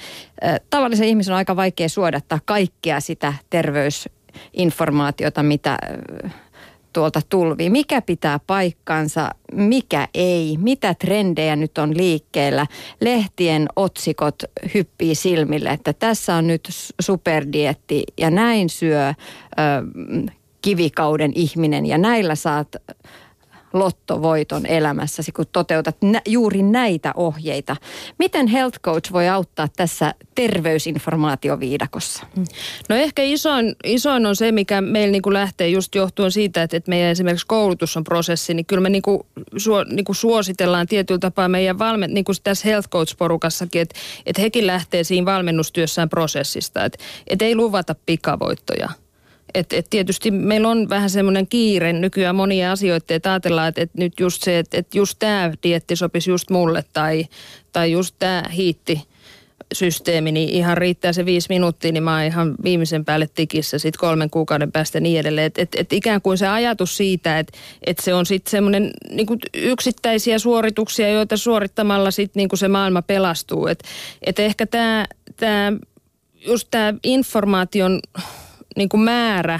Tavallisen 0.69 1.07
ihmisen 1.07 1.33
on 1.33 1.37
aika 1.37 1.55
vaikea 1.55 1.89
suodattaa 1.89 2.39
kaikkea 2.45 2.99
sitä 2.99 3.33
terveys 3.49 4.09
informaatiota, 4.53 5.43
mitä 5.43 5.77
tuolta 6.93 7.21
tulvii. 7.29 7.69
Mikä 7.69 8.01
pitää 8.01 8.39
paikkansa, 8.47 9.29
mikä 9.53 10.07
ei, 10.13 10.57
mitä 10.61 10.93
trendejä 10.93 11.55
nyt 11.55 11.77
on 11.77 11.97
liikkeellä. 11.97 12.67
Lehtien 13.01 13.67
otsikot 13.75 14.35
hyppii 14.73 15.15
silmille, 15.15 15.69
että 15.69 15.93
tässä 15.93 16.35
on 16.35 16.47
nyt 16.47 16.69
superdietti 17.01 18.03
ja 18.17 18.29
näin 18.29 18.69
syö 18.69 19.07
ö, 19.09 19.13
kivikauden 20.61 21.31
ihminen 21.35 21.85
ja 21.85 21.97
näillä 21.97 22.35
saat 22.35 22.75
lottovoiton 23.73 24.65
elämässäsi, 24.65 25.31
kun 25.31 25.45
toteutat 25.51 25.97
nä- 26.01 26.21
juuri 26.27 26.63
näitä 26.63 27.13
ohjeita. 27.15 27.75
Miten 28.19 28.47
Health 28.47 28.79
Coach 28.79 29.13
voi 29.13 29.29
auttaa 29.29 29.67
tässä 29.77 30.13
terveysinformaatioviidakossa? 30.35 32.25
No 32.89 32.95
ehkä 32.95 33.23
isoin, 33.23 33.75
isoin 33.83 34.25
on 34.25 34.35
se, 34.35 34.51
mikä 34.51 34.81
meillä 34.81 35.11
niin 35.11 35.21
kuin 35.21 35.33
lähtee 35.33 35.69
just 35.69 35.95
johtuen 35.95 36.31
siitä, 36.31 36.63
että, 36.63 36.77
että 36.77 36.89
meidän 36.89 37.11
esimerkiksi 37.11 37.47
koulutus 37.47 37.97
on 37.97 38.03
prosessi, 38.03 38.53
niin 38.53 38.65
kyllä 38.65 38.81
me 38.81 38.89
niin 38.89 39.01
kuin, 39.01 39.21
suo, 39.57 39.83
niin 39.83 40.05
kuin 40.05 40.15
suositellaan 40.15 40.87
tietyllä 40.87 41.19
tapaa 41.19 41.47
meidän 41.47 41.79
valmen, 41.79 42.13
niin 42.13 42.25
kuin 42.25 42.35
tässä 42.43 42.67
Health 42.67 42.89
Coach-porukassakin, 42.89 43.81
että, 43.81 43.95
että 44.25 44.41
hekin 44.41 44.67
lähtee 44.67 45.03
siinä 45.03 45.25
valmennustyössään 45.25 46.09
prosessista, 46.09 46.85
että, 46.85 46.97
että 47.27 47.45
ei 47.45 47.55
luvata 47.55 47.95
pikavoittoja– 48.05 48.89
et, 49.53 49.73
et 49.73 49.87
tietysti 49.89 50.31
meillä 50.31 50.69
on 50.69 50.89
vähän 50.89 51.09
semmoinen 51.09 51.47
kiire 51.47 51.93
nykyään 51.93 52.35
monia 52.35 52.71
asioita, 52.71 53.13
että 53.13 53.31
ajatellaan, 53.31 53.67
että, 53.67 53.81
että 53.81 53.97
nyt 53.97 54.19
just 54.19 54.43
se, 54.43 54.59
että, 54.59 54.77
että 54.77 54.97
just 54.97 55.15
tämä 55.19 55.51
dietti 55.63 55.95
sopisi 55.95 56.29
just 56.29 56.49
mulle 56.49 56.85
tai, 56.93 57.25
tai 57.71 57.91
just 57.91 58.15
tämä 58.19 58.43
hiitti 58.55 59.01
systeemi, 59.73 60.31
niin 60.31 60.49
ihan 60.49 60.77
riittää 60.77 61.13
se 61.13 61.25
viisi 61.25 61.49
minuuttia, 61.49 61.91
niin 61.91 62.03
mä 62.03 62.15
oon 62.15 62.25
ihan 62.25 62.55
viimeisen 62.63 63.05
päälle 63.05 63.29
tikissä 63.35 63.79
sitten 63.79 63.99
kolmen 63.99 64.29
kuukauden 64.29 64.71
päästä 64.71 64.99
niin 64.99 65.19
edelleen. 65.19 65.47
Että 65.47 65.61
et, 65.61 65.75
et 65.75 65.93
ikään 65.93 66.21
kuin 66.21 66.37
se 66.37 66.47
ajatus 66.47 66.97
siitä, 66.97 67.39
että 67.39 67.57
et 67.85 67.99
se 67.99 68.13
on 68.13 68.25
sitten 68.25 68.51
semmoinen 68.51 68.91
niin 69.09 69.27
yksittäisiä 69.53 70.39
suorituksia, 70.39 71.09
joita 71.09 71.37
suorittamalla 71.37 72.11
sitten 72.11 72.41
niin 72.41 72.57
se 72.57 72.67
maailma 72.67 73.01
pelastuu. 73.01 73.67
Että 73.67 73.87
et 74.21 74.39
ehkä 74.39 74.65
tämä 74.65 75.05
tää, 75.37 75.73
just 76.47 76.67
tämä 76.71 76.93
informaation 77.03 77.99
niin 78.79 78.89
kuin 78.89 79.01
määrä. 79.01 79.59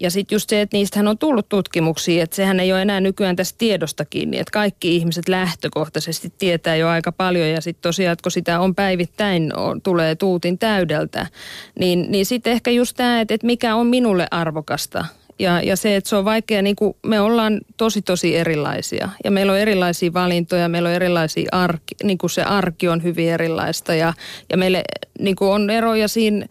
Ja 0.00 0.10
sitten 0.10 0.36
just 0.36 0.50
se, 0.50 0.60
että 0.60 0.76
niistähän 0.76 1.08
on 1.08 1.18
tullut 1.18 1.48
tutkimuksia, 1.48 2.24
että 2.24 2.36
sehän 2.36 2.60
ei 2.60 2.72
ole 2.72 2.82
enää 2.82 3.00
nykyään 3.00 3.36
tästä 3.36 3.58
tiedosta 3.58 4.04
kiinni, 4.04 4.38
että 4.38 4.50
kaikki 4.50 4.96
ihmiset 4.96 5.28
lähtökohtaisesti 5.28 6.32
tietää 6.38 6.76
jo 6.76 6.88
aika 6.88 7.12
paljon 7.12 7.48
ja 7.48 7.60
sitten 7.60 7.82
tosiaan, 7.82 8.16
kun 8.22 8.32
sitä 8.32 8.60
on 8.60 8.74
päivittäin, 8.74 9.56
on, 9.56 9.82
tulee 9.82 10.14
tuutin 10.14 10.58
täydeltä, 10.58 11.26
niin, 11.78 12.06
niin 12.08 12.26
sitten 12.26 12.52
ehkä 12.52 12.70
just 12.70 12.96
tämä, 12.96 13.20
että, 13.20 13.34
että 13.34 13.46
mikä 13.46 13.74
on 13.74 13.86
minulle 13.86 14.26
arvokasta. 14.30 15.04
Ja, 15.38 15.62
ja 15.62 15.76
se, 15.76 15.96
että 15.96 16.10
se 16.10 16.16
on 16.16 16.24
vaikea, 16.24 16.62
niin 16.62 16.76
kuin 16.76 16.96
me 17.06 17.20
ollaan 17.20 17.60
tosi 17.76 18.02
tosi 18.02 18.36
erilaisia. 18.36 19.08
Ja 19.24 19.30
meillä 19.30 19.52
on 19.52 19.58
erilaisia 19.58 20.12
valintoja, 20.12 20.68
meillä 20.68 20.88
on 20.88 20.94
erilaisia 20.94 21.48
arki, 21.52 21.94
niin 22.02 22.18
kuin 22.18 22.30
se 22.30 22.42
arki 22.42 22.88
on 22.88 23.02
hyvin 23.02 23.28
erilaista 23.28 23.94
ja, 23.94 24.12
ja 24.50 24.56
meille 24.56 24.84
niin 25.18 25.36
kuin 25.36 25.50
on 25.50 25.70
eroja 25.70 26.08
siinä 26.08 26.46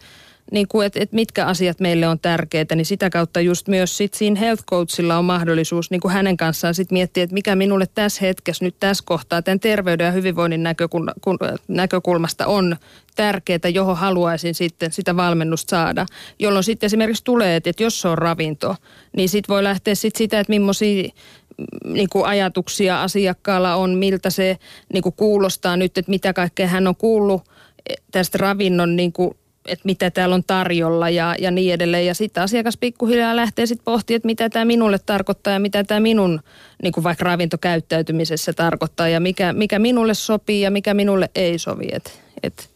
niin 0.52 0.68
kuin, 0.68 0.88
että, 0.88 1.00
että 1.00 1.16
mitkä 1.16 1.46
asiat 1.46 1.80
meille 1.80 2.08
on 2.08 2.20
tärkeitä, 2.20 2.76
niin 2.76 2.86
sitä 2.86 3.10
kautta 3.10 3.42
just 3.42 3.68
myös 3.68 3.98
sit 3.98 4.14
siinä 4.14 4.40
health 4.40 4.64
coachilla 4.72 5.18
on 5.18 5.26
mahdollisuus 5.26 5.92
niin 5.92 6.02
kuin 6.02 6.14
hänen 6.14 6.38
kanssaan 6.38 6.74
sit 6.74 6.92
miettiä, 6.92 7.24
että 7.24 7.34
mikä 7.34 7.56
minulle 7.56 7.86
tässä 7.96 8.26
hetkessä, 8.26 8.66
nyt 8.66 8.76
tässä 8.80 9.04
kohtaa, 9.08 9.42
tämän 9.42 9.60
terveyden 9.60 10.06
ja 10.06 10.12
hyvinvoinnin 10.12 10.64
näkökulmasta 11.68 12.48
on 12.48 12.78
tärkeää, 13.16 13.70
johon 13.74 13.98
haluaisin 13.98 14.56
sitten 14.56 14.92
sitä 14.92 15.16
valmennusta 15.16 15.70
saada. 15.70 16.06
Jolloin 16.40 16.64
sitten 16.64 16.88
esimerkiksi 16.88 17.24
tulee, 17.24 17.56
että 17.56 17.84
jos 17.84 18.02
se 18.02 18.08
on 18.08 18.18
ravinto, 18.18 18.76
niin 19.18 19.30
sitten 19.30 19.54
voi 19.54 19.64
lähteä 19.64 19.96
sitten 19.96 20.18
sitä, 20.18 20.40
että 20.40 20.52
millaisia 20.52 21.04
mm, 21.58 21.94
niin 21.94 22.10
kuin 22.10 22.26
ajatuksia 22.26 23.04
asiakkaalla 23.04 23.76
on, 23.76 23.98
miltä 23.98 24.30
se 24.30 24.58
niin 24.94 25.04
kuin 25.04 25.16
kuulostaa 25.18 25.78
nyt, 25.78 25.98
että 25.98 26.12
mitä 26.12 26.34
kaikkea 26.34 26.68
hän 26.68 26.88
on 26.88 26.96
kuullut 26.96 27.42
eh, 27.90 27.96
tästä 28.12 28.38
ravinnon 28.38 28.96
niin 28.96 29.14
kuin 29.14 29.38
että 29.68 29.86
mitä 29.86 30.12
täällä 30.12 30.36
on 30.36 30.44
tarjolla 30.44 31.10
ja, 31.10 31.36
ja 31.40 31.52
niin 31.52 31.74
edelleen. 31.74 32.06
Ja 32.06 32.14
sitten 32.14 32.44
asiakas 32.44 32.78
pikkuhiljaa 32.78 33.36
lähtee 33.36 33.66
sitten 33.66 33.86
pohtimaan, 33.86 34.16
että 34.16 34.26
mitä 34.26 34.50
tämä 34.50 34.66
minulle 34.66 35.00
tarkoittaa 35.00 35.54
ja 35.54 35.60
mitä 35.60 35.84
tämä 35.84 36.00
minun 36.00 36.42
niin 36.84 36.94
kuin 36.94 37.04
vaikka 37.04 37.24
ravintokäyttäytymisessä 37.24 38.54
tarkoittaa 38.54 39.08
ja 39.08 39.20
mikä, 39.20 39.54
mikä 39.54 39.80
minulle 39.80 40.14
sopii 40.14 40.62
ja 40.62 40.72
mikä 40.72 40.94
minulle 40.94 41.30
ei 41.36 41.60
sovi. 41.60 41.88
Et, 41.92 42.22
et. 42.44 42.73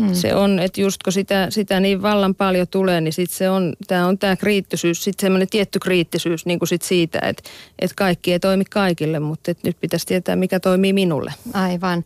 Mm. 0.00 0.14
Se 0.14 0.34
on, 0.34 0.58
että 0.58 0.80
just 0.80 1.02
kun 1.02 1.12
sitä, 1.12 1.46
sitä 1.50 1.80
niin 1.80 2.02
vallan 2.02 2.34
paljon 2.34 2.68
tulee, 2.68 3.00
niin 3.00 3.12
sit 3.12 3.30
se 3.30 3.50
on, 3.50 3.72
tämä 3.86 4.06
on 4.06 4.18
tämä 4.18 4.36
kriittisyys, 4.36 5.04
sitten 5.04 5.22
semmoinen 5.22 5.48
tietty 5.48 5.78
kriittisyys 5.78 6.46
niin 6.46 6.58
kuin 6.58 6.68
sit 6.68 6.82
siitä, 6.82 7.18
että, 7.18 7.42
että 7.78 7.94
kaikki 7.96 8.32
ei 8.32 8.40
toimi 8.40 8.64
kaikille, 8.64 9.20
mutta 9.20 9.50
että 9.50 9.68
nyt 9.68 9.76
pitäisi 9.80 10.06
tietää, 10.06 10.36
mikä 10.36 10.60
toimii 10.60 10.92
minulle. 10.92 11.34
Aivan. 11.54 12.04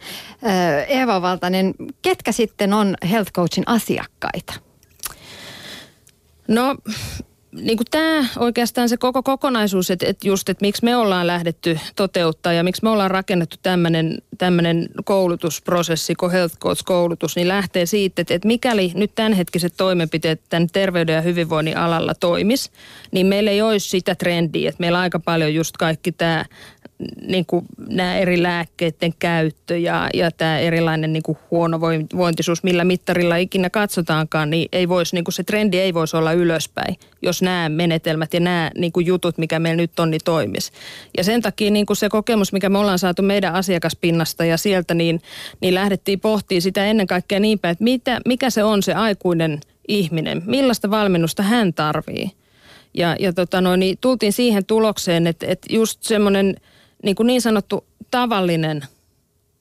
Eeva 0.88 1.22
Valtanen, 1.22 1.74
ketkä 2.02 2.32
sitten 2.32 2.72
on 2.72 2.94
health 3.10 3.32
coachin 3.32 3.64
asiakkaita? 3.66 4.54
No 6.48 6.76
niin 7.52 7.76
kuin 7.76 7.86
tämä 7.90 8.26
oikeastaan 8.38 8.88
se 8.88 8.96
koko 8.96 9.22
kokonaisuus, 9.22 9.90
että, 9.90 10.06
että 10.06 10.28
just, 10.28 10.48
että 10.48 10.64
miksi 10.64 10.84
me 10.84 10.96
ollaan 10.96 11.26
lähdetty 11.26 11.78
toteuttaa 11.96 12.52
ja 12.52 12.64
miksi 12.64 12.82
me 12.82 12.90
ollaan 12.90 13.10
rakennettu 13.10 13.56
tämmöinen 14.38 14.88
koulutusprosessi, 15.04 16.14
kuin 16.14 16.32
Health 16.32 16.58
Coach-koulutus, 16.58 17.36
niin 17.36 17.48
lähtee 17.48 17.86
siitä, 17.86 18.22
että, 18.22 18.34
että 18.34 18.48
mikäli 18.48 18.92
nyt 18.94 19.14
tämänhetkiset 19.14 19.74
toimenpiteet 19.76 20.40
tämän 20.48 20.68
terveyden 20.72 21.14
ja 21.14 21.20
hyvinvoinnin 21.20 21.76
alalla 21.76 22.14
toimis, 22.14 22.70
niin 23.12 23.26
meillä 23.26 23.50
ei 23.50 23.62
olisi 23.62 23.88
sitä 23.88 24.14
trendiä, 24.14 24.68
että 24.68 24.80
meillä 24.80 25.00
aika 25.00 25.18
paljon 25.18 25.54
just 25.54 25.76
kaikki 25.76 26.12
tämä 26.12 26.44
niin 27.26 27.46
kuin 27.46 27.64
nämä 27.88 28.18
eri 28.18 28.42
lääkkeiden 28.42 29.14
käyttö 29.18 29.78
ja, 29.78 30.08
ja 30.14 30.30
tämä 30.30 30.58
erilainen 30.58 31.12
niin 31.12 31.22
kuin 31.22 31.38
huonovointisuus, 31.50 32.62
millä 32.62 32.84
mittarilla 32.84 33.36
ikinä 33.36 33.70
katsotaankaan, 33.70 34.50
niin 34.50 34.68
ei 34.72 34.88
voisi, 34.88 35.16
niin 35.16 35.24
kuin 35.24 35.32
se 35.32 35.44
trendi 35.44 35.78
ei 35.78 35.94
voisi 35.94 36.16
olla 36.16 36.32
ylöspäin, 36.32 36.96
jos 37.22 37.42
nämä 37.42 37.68
menetelmät 37.68 38.34
ja 38.34 38.40
nämä 38.40 38.70
niin 38.78 38.92
kuin 38.92 39.06
jutut, 39.06 39.38
mikä 39.38 39.58
meillä 39.58 39.80
nyt 39.80 40.00
on, 40.00 40.10
niin 40.10 40.20
toimis. 40.24 40.72
Ja 41.16 41.24
sen 41.24 41.42
takia 41.42 41.70
niin 41.70 41.86
kuin 41.86 41.96
se 41.96 42.08
kokemus, 42.08 42.52
mikä 42.52 42.68
me 42.68 42.78
ollaan 42.78 42.98
saatu 42.98 43.22
meidän 43.22 43.54
asiakaspinnasta 43.54 44.44
ja 44.44 44.56
sieltä, 44.56 44.94
niin, 44.94 45.20
niin 45.60 45.74
lähdettiin 45.74 46.20
pohtimaan 46.20 46.62
sitä 46.62 46.86
ennen 46.86 47.06
kaikkea 47.06 47.40
niin 47.40 47.58
päin, 47.58 47.72
että 47.72 47.84
mitä, 47.84 48.20
mikä 48.26 48.50
se 48.50 48.64
on 48.64 48.82
se 48.82 48.94
aikuinen 48.94 49.60
ihminen, 49.88 50.42
millaista 50.46 50.90
valmennusta 50.90 51.42
hän 51.42 51.74
tarvii. 51.74 52.30
Ja, 52.94 53.16
ja 53.18 53.32
tota 53.32 53.60
noin, 53.60 53.80
niin 53.80 53.98
tultiin 54.00 54.32
siihen 54.32 54.64
tulokseen, 54.64 55.26
että, 55.26 55.46
että 55.48 55.66
just 55.70 56.02
semmoinen– 56.02 56.56
niin, 57.02 57.16
kuin 57.16 57.26
niin 57.26 57.40
sanottu 57.40 57.84
tavallinen 58.10 58.82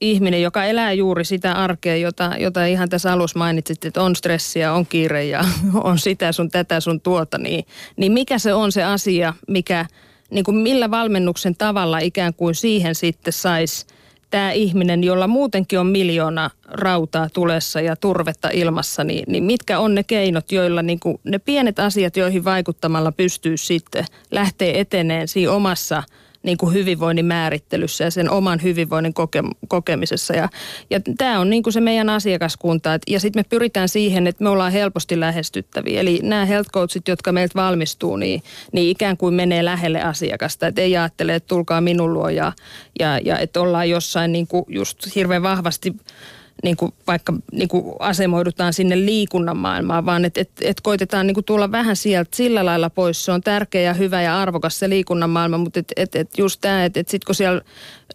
ihminen, 0.01 0.41
joka 0.41 0.65
elää 0.65 0.93
juuri 0.93 1.25
sitä 1.25 1.53
arkea, 1.53 1.95
jota, 1.95 2.31
jota 2.39 2.65
ihan 2.65 2.89
tässä 2.89 3.13
alussa 3.13 3.39
mainitsit, 3.39 3.85
että 3.85 4.03
on 4.03 4.15
stressiä, 4.15 4.73
on 4.73 4.85
kiire 4.85 5.25
ja 5.25 5.45
on 5.83 5.99
sitä 5.99 6.31
sun 6.31 6.49
tätä 6.49 6.79
sun 6.79 7.01
tuota, 7.01 7.37
niin, 7.37 7.65
niin 7.97 8.11
mikä 8.11 8.39
se 8.39 8.53
on 8.53 8.71
se 8.71 8.83
asia, 8.83 9.33
mikä, 9.47 9.85
niin 10.29 10.43
kuin 10.43 10.57
millä 10.57 10.91
valmennuksen 10.91 11.55
tavalla 11.55 11.99
ikään 11.99 12.33
kuin 12.33 12.55
siihen 12.55 12.95
sitten 12.95 13.33
saisi 13.33 13.85
tämä 14.29 14.51
ihminen, 14.51 15.03
jolla 15.03 15.27
muutenkin 15.27 15.79
on 15.79 15.87
miljoona 15.87 16.49
rautaa 16.67 17.29
tulessa 17.33 17.81
ja 17.81 17.95
turvetta 17.95 18.49
ilmassa, 18.53 19.03
niin, 19.03 19.23
niin 19.27 19.43
mitkä 19.43 19.79
on 19.79 19.95
ne 19.95 20.03
keinot, 20.03 20.51
joilla 20.51 20.81
niin 20.81 20.99
kuin 20.99 21.19
ne 21.23 21.39
pienet 21.39 21.79
asiat, 21.79 22.17
joihin 22.17 22.43
vaikuttamalla 22.43 23.11
pystyy 23.11 23.57
sitten 23.57 24.05
lähteä 24.31 24.73
eteneen 24.73 25.27
siinä 25.27 25.51
omassa– 25.51 26.03
niin 26.43 26.57
kuin 26.57 26.73
hyvinvoinnin 26.73 27.25
määrittelyssä 27.25 28.03
ja 28.03 28.11
sen 28.11 28.29
oman 28.29 28.63
hyvinvoinnin 28.63 29.13
koke- 29.13 29.55
kokemisessa. 29.67 30.33
Ja, 30.33 30.49
ja 30.89 30.99
tämä 31.17 31.39
on 31.39 31.49
niin 31.49 31.63
kuin 31.63 31.73
se 31.73 31.81
meidän 31.81 32.09
asiakaskunta. 32.09 32.93
Et, 32.93 33.01
ja 33.07 33.19
sitten 33.19 33.39
me 33.39 33.45
pyritään 33.49 33.89
siihen, 33.89 34.27
että 34.27 34.43
me 34.43 34.49
ollaan 34.49 34.71
helposti 34.71 35.19
lähestyttäviä. 35.19 35.99
Eli 35.99 36.19
nämä 36.23 36.45
health 36.45 36.69
coachit, 36.69 37.07
jotka 37.07 37.31
meiltä 37.31 37.55
valmistuu, 37.55 38.15
niin, 38.15 38.43
niin 38.73 38.89
ikään 38.89 39.17
kuin 39.17 39.33
menee 39.33 39.65
lähelle 39.65 40.01
asiakasta. 40.01 40.67
Että 40.67 40.81
ei 40.81 40.97
ajattele, 40.97 41.35
että 41.35 41.47
tulkaa 41.47 41.81
minun 41.81 42.13
luo 42.13 42.29
ja, 42.29 42.53
ja, 42.99 43.19
ja 43.25 43.37
että 43.37 43.61
ollaan 43.61 43.89
jossain 43.89 44.31
niin 44.31 44.47
kuin 44.47 44.65
just 44.67 45.15
hirveän 45.15 45.43
vahvasti 45.43 45.95
niin 46.63 46.77
kuin 46.77 46.93
vaikka 47.07 47.33
niin 47.51 47.69
kuin 47.69 47.95
asemoidutaan 47.99 48.73
sinne 48.73 49.05
liikunnan 49.05 49.57
maailmaan, 49.57 50.05
vaan 50.05 50.25
että 50.25 50.41
et, 50.41 50.51
et 50.61 50.81
koitetaan 50.81 51.27
niin 51.27 51.35
kuin 51.35 51.45
tulla 51.45 51.71
vähän 51.71 51.95
sieltä 51.95 52.29
sillä 52.35 52.65
lailla 52.65 52.89
pois. 52.89 53.25
Se 53.25 53.31
on 53.31 53.41
tärkeä 53.41 53.81
ja 53.81 53.93
hyvä 53.93 54.21
ja 54.21 54.41
arvokas 54.41 54.79
se 54.79 54.89
liikunnan 54.89 55.29
maailma, 55.29 55.57
mutta 55.57 55.79
et, 55.79 55.93
et, 55.95 56.15
et 56.15 56.37
just 56.37 56.61
tämä, 56.61 56.85
että 56.85 56.99
et 56.99 57.09
sitten 57.09 57.25
kun 57.25 57.35
siellä 57.35 57.61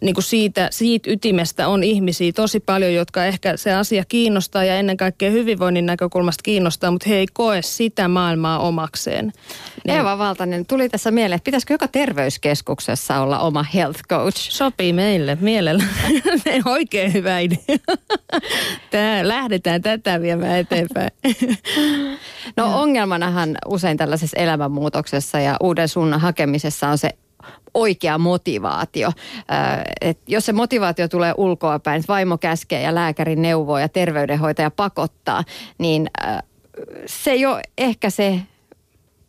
niin 0.01 0.15
kuin 0.15 0.23
siitä, 0.23 0.67
siitä 0.71 1.11
ytimestä 1.11 1.67
on 1.67 1.83
ihmisiä 1.83 2.31
tosi 2.31 2.59
paljon, 2.59 2.93
jotka 2.93 3.25
ehkä 3.25 3.57
se 3.57 3.73
asia 3.73 4.03
kiinnostaa 4.07 4.63
ja 4.63 4.75
ennen 4.75 4.97
kaikkea 4.97 5.31
hyvinvoinnin 5.31 5.85
näkökulmasta 5.85 6.43
kiinnostaa, 6.43 6.91
mutta 6.91 7.09
he 7.09 7.15
ei 7.15 7.25
koe 7.33 7.61
sitä 7.61 8.07
maailmaa 8.07 8.59
omakseen. 8.59 9.33
Niin. 9.87 9.97
Eeva 9.97 10.17
Valtanen, 10.17 10.65
tuli 10.65 10.89
tässä 10.89 11.11
mieleen, 11.11 11.35
että 11.35 11.45
pitäisikö 11.45 11.73
joka 11.73 11.87
terveyskeskuksessa 11.87 13.19
olla 13.19 13.39
oma 13.39 13.63
health 13.63 14.01
coach? 14.09 14.37
Sopii 14.37 14.93
meille 14.93 15.37
mielellä. 15.41 15.83
Oikein 16.65 17.13
hyvä 17.13 17.39
idea. 17.39 17.77
Tää, 18.91 19.27
lähdetään 19.27 19.81
tätä 19.81 20.21
viemään 20.21 20.59
eteenpäin. 20.59 21.11
No 22.57 22.81
ongelmanahan 22.81 23.57
usein 23.65 23.97
tällaisessa 23.97 24.37
elämänmuutoksessa 24.37 25.39
ja 25.39 25.57
uuden 25.59 25.87
suunnan 25.87 26.19
hakemisessa 26.19 26.89
on 26.89 26.97
se 26.97 27.09
oikea 27.73 28.17
motivaatio. 28.17 29.11
Et 30.01 30.19
jos 30.27 30.45
se 30.45 30.53
motivaatio 30.53 31.07
tulee 31.07 31.33
ulkoapäin, 31.37 31.99
että 31.99 32.13
vaimo 32.13 32.37
käskee 32.37 32.81
ja 32.81 32.95
lääkäri 32.95 33.35
neuvoo 33.35 33.77
ja 33.77 33.89
terveydenhoitaja 33.89 34.71
pakottaa, 34.71 35.43
niin 35.77 36.07
se 37.05 37.31
ei 37.31 37.45
ole 37.45 37.61
ehkä 37.77 38.09
se 38.09 38.41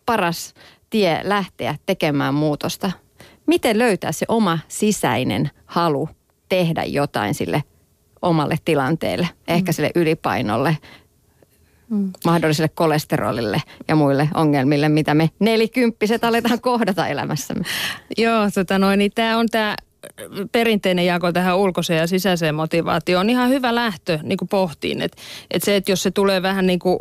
paras 0.06 0.54
tie 0.90 1.20
lähteä 1.22 1.74
tekemään 1.86 2.34
muutosta. 2.34 2.90
Miten 3.46 3.78
löytää 3.78 4.12
se 4.12 4.26
oma 4.28 4.58
sisäinen 4.68 5.50
halu 5.66 6.08
tehdä 6.48 6.84
jotain 6.84 7.34
sille 7.34 7.64
omalle 8.22 8.56
tilanteelle, 8.64 9.28
ehkä 9.48 9.72
sille 9.72 9.90
ylipainolle, 9.94 10.76
mm. 11.90 12.10
mahdolliselle 12.24 12.70
kolesterolille 12.74 13.62
ja 13.88 13.96
muille 13.96 14.28
ongelmille, 14.34 14.88
mitä 14.88 15.14
me 15.14 15.30
nelikymppiset 15.38 16.24
aletaan 16.24 16.60
kohdata 16.60 17.06
elämässämme. 17.06 17.64
Joo, 18.18 18.50
tota 18.54 18.78
noin, 18.78 18.98
niin 18.98 19.12
tämä 19.14 19.38
on 19.38 19.46
tämä 19.50 19.76
perinteinen 20.52 21.06
jako 21.06 21.32
tähän 21.32 21.58
ulkoiseen 21.58 22.00
ja 22.00 22.06
sisäiseen 22.06 22.54
motivaatioon 22.54 23.26
on 23.26 23.30
ihan 23.30 23.48
hyvä 23.48 23.74
lähtö 23.74 24.18
niin 24.22 24.38
pohtiin. 24.50 25.02
Että 25.02 25.22
et 25.50 25.62
se, 25.62 25.76
että 25.76 25.92
jos 25.92 26.02
se 26.02 26.10
tulee 26.10 26.42
vähän 26.42 26.66
niin 26.66 26.78
kuin 26.78 26.98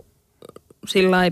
sillä 0.87 1.31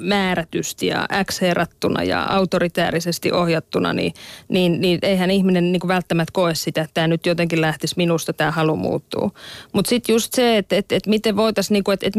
määrätysti 0.00 0.86
ja 0.86 1.08
X-herrattuna 1.24 2.02
ja 2.02 2.22
autoritäärisesti 2.22 3.32
ohjattuna, 3.32 3.92
niin, 3.92 4.12
niin, 4.48 4.80
niin 4.80 4.98
eihän 5.02 5.30
ihminen 5.30 5.72
niin 5.72 5.80
kuin 5.80 5.88
välttämättä 5.88 6.32
koe 6.32 6.54
sitä, 6.54 6.80
että 6.80 6.94
tämä 6.94 7.08
nyt 7.08 7.26
jotenkin 7.26 7.60
lähtisi 7.60 7.94
minusta, 7.96 8.32
tämä 8.32 8.50
halu 8.50 8.76
muuttuu. 8.76 9.32
Mutta 9.72 9.88
sitten 9.88 10.12
just 10.12 10.34
se, 10.34 10.58
että 10.58 10.76
et, 10.76 10.92
et 10.92 11.06
miten 11.06 11.36
voitaisiin, 11.36 11.74
niin 11.74 11.84
että 11.92 12.06
et 12.06 12.14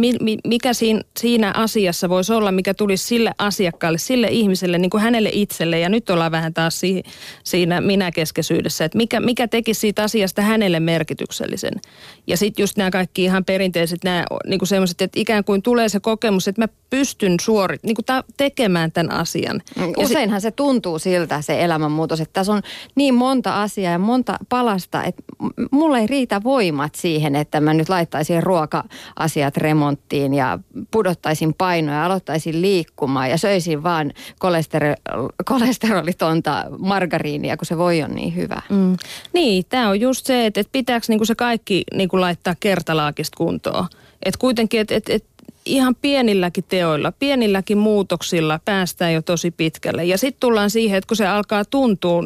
mikä 0.48 0.74
siinä, 0.74 1.02
siinä 1.20 1.52
asiassa 1.56 2.10
voisi 2.10 2.34
olla, 2.34 2.52
mikä 2.52 2.74
tulisi 2.74 3.06
sille 3.06 3.32
asiakkaalle, 3.38 3.98
sille 3.98 4.28
ihmiselle, 4.28 4.78
niin 4.78 4.90
kuin 4.90 5.04
hänelle 5.04 5.30
itselle. 5.34 5.80
Ja 5.80 5.90
nyt 5.90 6.10
ollaan 6.10 6.32
vähän 6.32 6.54
taas 6.54 6.80
si, 6.80 7.04
siinä 7.44 7.82
minäkeskeisyydessä, 7.82 8.86
että 8.86 8.98
mikä, 8.98 9.20
mikä 9.20 9.48
tekisi 9.48 9.80
siitä 9.80 10.04
asiasta 10.04 10.42
hänelle 10.42 10.80
merkityksellisen. 10.80 11.74
Ja 12.28 12.38
sitten 12.38 12.64
just 12.64 12.78
nämä 12.78 12.92
kaikki 12.92 13.24
ihan 13.24 13.46
perinteiset, 13.46 14.04
nämä 14.04 14.26
niin 14.46 14.60
kuin 14.60 14.68
semmoiset, 14.68 15.02
että 15.02 15.20
ikään 15.20 15.44
kuin 15.44 15.62
tulee 15.62 15.90
se 15.90 16.00
kokemus, 16.00 16.48
että 16.48 16.62
mä 16.62 16.68
pystyn 16.90 17.40
suorit, 17.72 17.84
niin 17.84 17.96
kuin 17.96 18.06
ta- 18.06 18.24
tekemään 18.38 18.92
tämän 18.92 19.12
asian. 19.12 19.62
Useinhan 19.98 20.42
se 20.42 20.52
tuntuu 20.52 21.00
siltä 21.00 21.42
se 21.42 21.64
elämänmuutos, 21.64 22.22
että 22.22 22.34
tässä 22.34 22.54
on 22.54 22.62
niin 22.96 23.16
monta 23.16 23.62
asiaa 23.62 23.92
ja 23.92 24.00
monta 24.00 24.38
palasta, 24.50 25.04
että 25.04 25.24
mulle 25.72 26.00
ei 26.00 26.08
riitä 26.08 26.44
voimat 26.44 26.96
siihen, 26.96 27.36
että 27.36 27.62
mä 27.62 27.74
nyt 27.74 27.90
laittaisin 27.90 28.44
ruoka-asiat 28.44 29.58
remonttiin 29.58 30.34
ja 30.34 30.60
pudottaisin 30.92 31.54
painoja 31.54 31.98
ja 31.98 32.06
aloittaisin 32.06 32.62
liikkumaan 32.62 33.30
ja 33.30 33.38
söisin 33.38 33.84
vaan 33.84 34.12
kolesterol, 34.40 34.96
kolesterolitonta 35.46 36.66
margariinia, 36.80 37.58
kun 37.58 37.66
se 37.66 37.78
voi 37.78 38.02
on 38.02 38.12
niin 38.12 38.36
hyvä. 38.36 38.62
Mm. 38.70 38.98
Niin, 39.34 39.66
tämä 39.70 39.90
on 39.90 40.00
just 40.00 40.26
se, 40.26 40.46
että, 40.46 40.60
että 40.60 40.72
pitääkö 40.72 41.06
niinku 41.10 41.26
se 41.26 41.36
kaikki 41.36 41.84
niinku 41.94 42.22
laittaa 42.22 42.56
kertalaakista 42.60 43.38
kuntoon. 43.38 43.86
Että 44.26 44.40
kuitenkin, 44.40 44.82
että 44.82 44.96
et, 44.96 45.10
et 45.10 45.26
ihan 45.72 45.96
pienilläkin 45.96 46.64
teoilla, 46.68 47.12
pienilläkin 47.12 47.78
muutoksilla 47.78 48.60
päästään 48.66 49.14
jo 49.14 49.22
tosi 49.22 49.52
pitkälle. 49.52 50.06
Ja 50.06 50.18
sitten 50.18 50.40
tullaan 50.40 50.70
siihen, 50.70 50.98
että 50.98 51.08
kun 51.08 51.18
se 51.18 51.28
alkaa 51.28 51.66
tuntua 51.66 52.24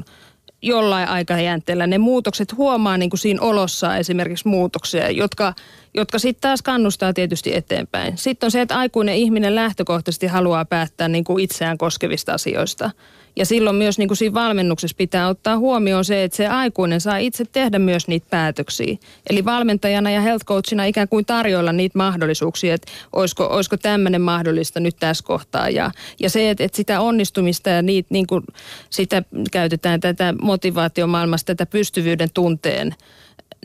jollain 0.61 1.07
aikajänteellä, 1.07 1.87
ne 1.87 1.97
muutokset 1.97 2.57
huomaa 2.57 2.97
niin 2.97 3.09
kuin 3.09 3.19
siinä 3.19 3.41
olossa 3.41 3.97
esimerkiksi 3.97 4.47
muutoksia, 4.47 5.11
jotka, 5.11 5.53
jotka 5.93 6.19
sitten 6.19 6.41
taas 6.41 6.61
kannustaa 6.61 7.13
tietysti 7.13 7.55
eteenpäin. 7.55 8.17
Sitten 8.17 8.47
on 8.47 8.51
se, 8.51 8.61
että 8.61 8.77
aikuinen 8.77 9.15
ihminen 9.15 9.55
lähtökohtaisesti 9.55 10.27
haluaa 10.27 10.65
päättää 10.65 11.07
niin 11.07 11.23
kuin 11.23 11.43
itseään 11.43 11.77
koskevista 11.77 12.33
asioista– 12.33 12.91
ja 13.35 13.45
silloin 13.45 13.75
myös 13.75 13.97
niin 13.97 14.07
kuin 14.07 14.17
siinä 14.17 14.33
valmennuksessa 14.33 14.95
pitää 14.97 15.27
ottaa 15.27 15.57
huomioon 15.57 16.05
se, 16.05 16.23
että 16.23 16.37
se 16.37 16.47
aikuinen 16.47 17.01
saa 17.01 17.17
itse 17.17 17.45
tehdä 17.51 17.79
myös 17.79 18.07
niitä 18.07 18.27
päätöksiä. 18.29 18.97
Eli 19.29 19.45
valmentajana 19.45 20.11
ja 20.11 20.21
health 20.21 20.45
coachina 20.45 20.85
ikään 20.85 21.07
kuin 21.07 21.25
tarjoilla 21.25 21.71
niitä 21.71 21.97
mahdollisuuksia, 21.97 22.73
että 22.73 22.91
olisiko, 23.13 23.45
olisiko 23.45 23.77
tämmöinen 23.77 24.21
mahdollista 24.21 24.79
nyt 24.79 24.95
tässä 24.99 25.25
kohtaa. 25.27 25.69
Ja, 25.69 25.91
ja 26.19 26.29
se, 26.29 26.49
että, 26.49 26.63
että 26.63 26.75
sitä 26.75 27.01
onnistumista 27.01 27.69
ja 27.69 27.81
niitä, 27.81 28.07
niin 28.11 28.27
kuin 28.27 28.43
sitä 28.89 29.23
käytetään 29.51 29.99
tätä 29.99 30.33
motivaatiomaailmasta, 30.41 31.55
tätä 31.55 31.65
pystyvyyden 31.65 32.29
tunteen 32.33 32.95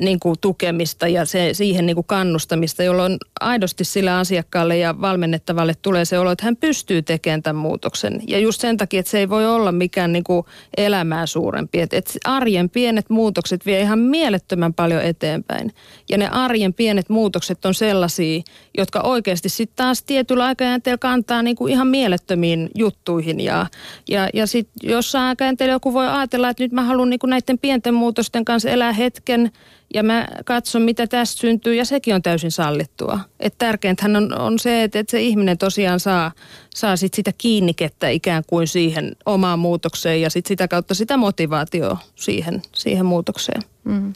niin 0.01 0.21
kuin 0.21 0.37
tukemista 0.41 1.09
ja 1.09 1.25
se, 1.25 1.51
siihen 1.53 1.87
niin 1.87 1.95
kuin 1.95 2.07
kannustamista, 2.07 2.83
jolloin 2.83 3.17
aidosti 3.41 3.85
sillä 3.85 4.19
asiakkaalle 4.19 4.79
ja 4.79 5.01
valmennettavalle 5.01 5.75
tulee 5.83 6.05
se 6.05 6.19
olo, 6.19 6.31
että 6.31 6.45
hän 6.45 6.57
pystyy 6.57 7.03
tekemään 7.03 7.43
tämän 7.43 7.63
muutoksen. 7.63 8.21
Ja 8.29 8.39
just 8.39 8.61
sen 8.61 8.77
takia, 8.77 9.01
että 9.01 9.11
se 9.11 9.19
ei 9.19 9.29
voi 9.29 9.47
olla 9.47 9.73
mikään 9.73 10.13
niin 10.13 10.25
kuin 10.25 10.47
elämää 10.77 11.27
suurempi. 11.27 11.81
Että, 11.81 11.97
että 11.97 12.13
arjen 12.25 12.71
pienet 12.71 13.11
muutokset 13.11 13.67
vie 13.67 13.81
ihan 13.81 13.99
mielettömän 13.99 14.75
paljon 14.75 15.03
eteenpäin. 15.03 15.73
Ja 16.09 16.19
ne 16.19 16.29
arjen 16.29 16.75
pienet 16.75 17.09
muutokset 17.09 17.65
on 17.65 17.75
sellaisia, 17.75 18.43
jotka 18.79 19.01
oikeasti 19.01 19.49
sitten 19.49 19.77
taas 19.77 20.03
tietyllä 20.03 20.45
aikajänteellä 20.45 20.99
kantaa 20.99 21.43
niin 21.43 21.57
kuin 21.57 21.73
ihan 21.73 21.87
mielettömiin 21.87 22.71
juttuihin. 22.75 23.41
Ja, 23.41 23.67
ja, 24.09 24.29
ja 24.35 24.47
sitten 24.47 24.91
jossain 24.91 25.25
aikajänteellä 25.25 25.73
joku 25.73 25.95
voi 25.95 26.09
ajatella, 26.09 26.49
että 26.49 26.63
nyt 26.63 26.73
mä 26.73 26.83
haluan 26.83 27.11
niin 27.11 27.21
kuin 27.21 27.31
näiden 27.31 27.59
pienten 27.59 27.95
muutosten 27.95 28.45
kanssa 28.45 28.71
elää 28.71 28.93
hetken 28.93 29.51
ja 29.95 30.03
mä 30.03 30.29
katson, 30.45 30.83
mitä 30.83 31.07
tästä 31.07 31.41
syntyy, 31.41 31.75
ja 31.75 31.85
sekin 31.85 32.15
on 32.15 32.23
täysin 32.23 32.51
sallittua. 32.51 33.21
Et 33.41 33.55
tärkeintähän 33.59 34.17
on, 34.17 34.39
on 34.39 34.59
se, 34.59 34.83
että, 34.83 34.99
että 34.99 35.11
se 35.11 35.23
ihminen 35.23 35.59
tosiaan 35.59 36.01
saa, 36.01 36.33
saa 36.75 36.97
sit 36.97 37.15
sitä 37.15 37.33
kiinnikettä 37.39 38.09
ikään 38.09 38.43
kuin 38.47 38.67
siihen 38.67 39.17
omaan 39.27 39.59
muutokseen, 39.59 40.21
ja 40.21 40.31
sit 40.31 40.47
sitä 40.47 40.69
kautta 40.69 40.95
sitä 40.95 41.17
motivaatioa 41.17 41.99
siihen, 42.15 42.63
siihen 42.75 43.07
muutokseen. 43.07 43.63
Mm. 43.85 44.13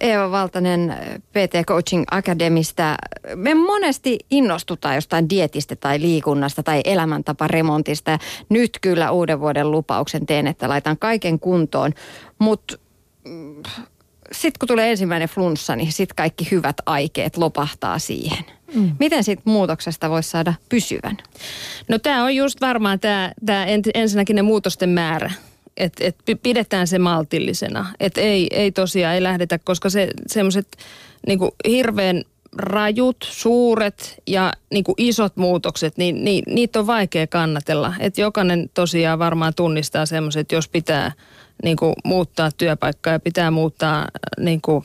Eeva 0.00 0.30
Valtanen 0.30 0.94
PT 1.30 1.66
Coaching 1.66 2.04
Academista. 2.10 2.96
Me 3.34 3.54
monesti 3.54 4.18
innostutaan 4.30 4.94
jostain 4.94 5.30
dietistä 5.30 5.76
tai 5.76 6.00
liikunnasta 6.00 6.62
tai 6.62 6.80
elämäntaparemontista. 6.84 8.18
Nyt 8.48 8.78
kyllä 8.80 9.10
uuden 9.10 9.40
vuoden 9.40 9.70
lupauksen 9.70 10.26
teen, 10.26 10.46
että 10.46 10.68
laitan 10.68 10.98
kaiken 10.98 11.40
kuntoon. 11.40 11.92
Mutta 12.38 12.76
mm, 13.24 13.62
sitten 14.32 14.58
kun 14.58 14.68
tulee 14.68 14.90
ensimmäinen 14.90 15.28
flunssa, 15.28 15.76
niin 15.76 15.92
sitten 15.92 16.16
kaikki 16.16 16.48
hyvät 16.50 16.76
aikeet 16.86 17.36
lopahtaa 17.36 17.98
siihen. 17.98 18.44
Mm. 18.74 18.96
Miten 18.98 19.24
sitten 19.24 19.52
muutoksesta 19.52 20.10
voisi 20.10 20.30
saada 20.30 20.54
pysyvän? 20.68 21.16
No 21.88 21.98
tämä 21.98 22.24
on 22.24 22.34
just 22.36 22.60
varmaan 22.60 23.00
tämä 23.00 23.66
ensinnäkin 23.94 24.36
ne 24.36 24.42
muutosten 24.42 24.88
määrä 24.88 25.30
että 25.76 26.04
et 26.04 26.16
pidetään 26.42 26.86
se 26.86 26.98
maltillisena. 26.98 27.86
Että 28.00 28.20
ei, 28.20 28.48
ei 28.50 28.72
tosiaan, 28.72 29.14
ei 29.14 29.22
lähdetä, 29.22 29.58
koska 29.58 29.90
se 29.90 30.08
semmoiset 30.26 30.76
niinku 31.26 31.54
hirveän 31.68 32.22
rajut, 32.56 33.16
suuret 33.30 34.22
ja 34.26 34.52
niinku 34.72 34.94
isot 34.98 35.36
muutokset, 35.36 35.96
niin, 35.96 36.24
niin 36.24 36.44
niitä 36.46 36.78
on 36.78 36.86
vaikea 36.86 37.26
kannatella. 37.26 37.94
Että 38.00 38.20
jokainen 38.20 38.70
tosiaan 38.74 39.18
varmaan 39.18 39.54
tunnistaa 39.54 40.06
semmoiset, 40.06 40.52
jos 40.52 40.68
pitää 40.68 41.12
niinku 41.62 41.92
muuttaa 42.04 42.50
työpaikkaa 42.56 43.12
ja 43.12 43.20
pitää 43.20 43.50
muuttaa 43.50 44.08
niinku, 44.38 44.84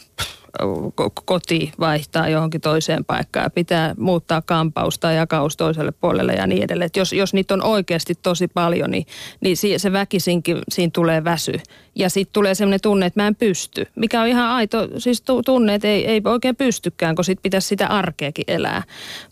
koti 1.25 1.71
vaihtaa 1.79 2.29
johonkin 2.29 2.61
toiseen 2.61 3.05
paikkaan 3.05 3.43
ja 3.43 3.49
pitää 3.49 3.95
muuttaa 3.97 4.41
kampaus 4.41 4.99
tai 4.99 5.15
jakaus 5.15 5.57
toiselle 5.57 5.91
puolelle 5.91 6.33
ja 6.33 6.47
niin 6.47 6.63
edelleen. 6.63 6.85
Et 6.85 6.95
jos, 6.95 7.13
jos 7.13 7.33
niitä 7.33 7.53
on 7.53 7.63
oikeasti 7.63 8.15
tosi 8.15 8.47
paljon, 8.47 8.91
niin, 8.91 9.05
niin 9.41 9.57
se 9.77 9.91
väkisinkin 9.91 10.57
siinä 10.69 10.91
tulee 10.93 11.23
väsy. 11.23 11.53
Ja 11.95 12.09
sitten 12.09 12.33
tulee 12.33 12.55
sellainen 12.55 12.81
tunne, 12.81 13.05
että 13.05 13.21
mä 13.21 13.27
en 13.27 13.35
pysty, 13.35 13.85
mikä 13.95 14.21
on 14.21 14.27
ihan 14.27 14.49
aito, 14.49 14.87
siis 14.97 15.23
tunne, 15.45 15.75
että 15.75 15.87
ei, 15.87 16.07
ei 16.07 16.21
oikein 16.25 16.55
pystykään, 16.55 17.15
kun 17.15 17.25
sitten 17.25 17.43
pitäisi 17.43 17.67
sitä 17.67 17.87
arkeakin 17.87 18.45
elää. 18.47 18.83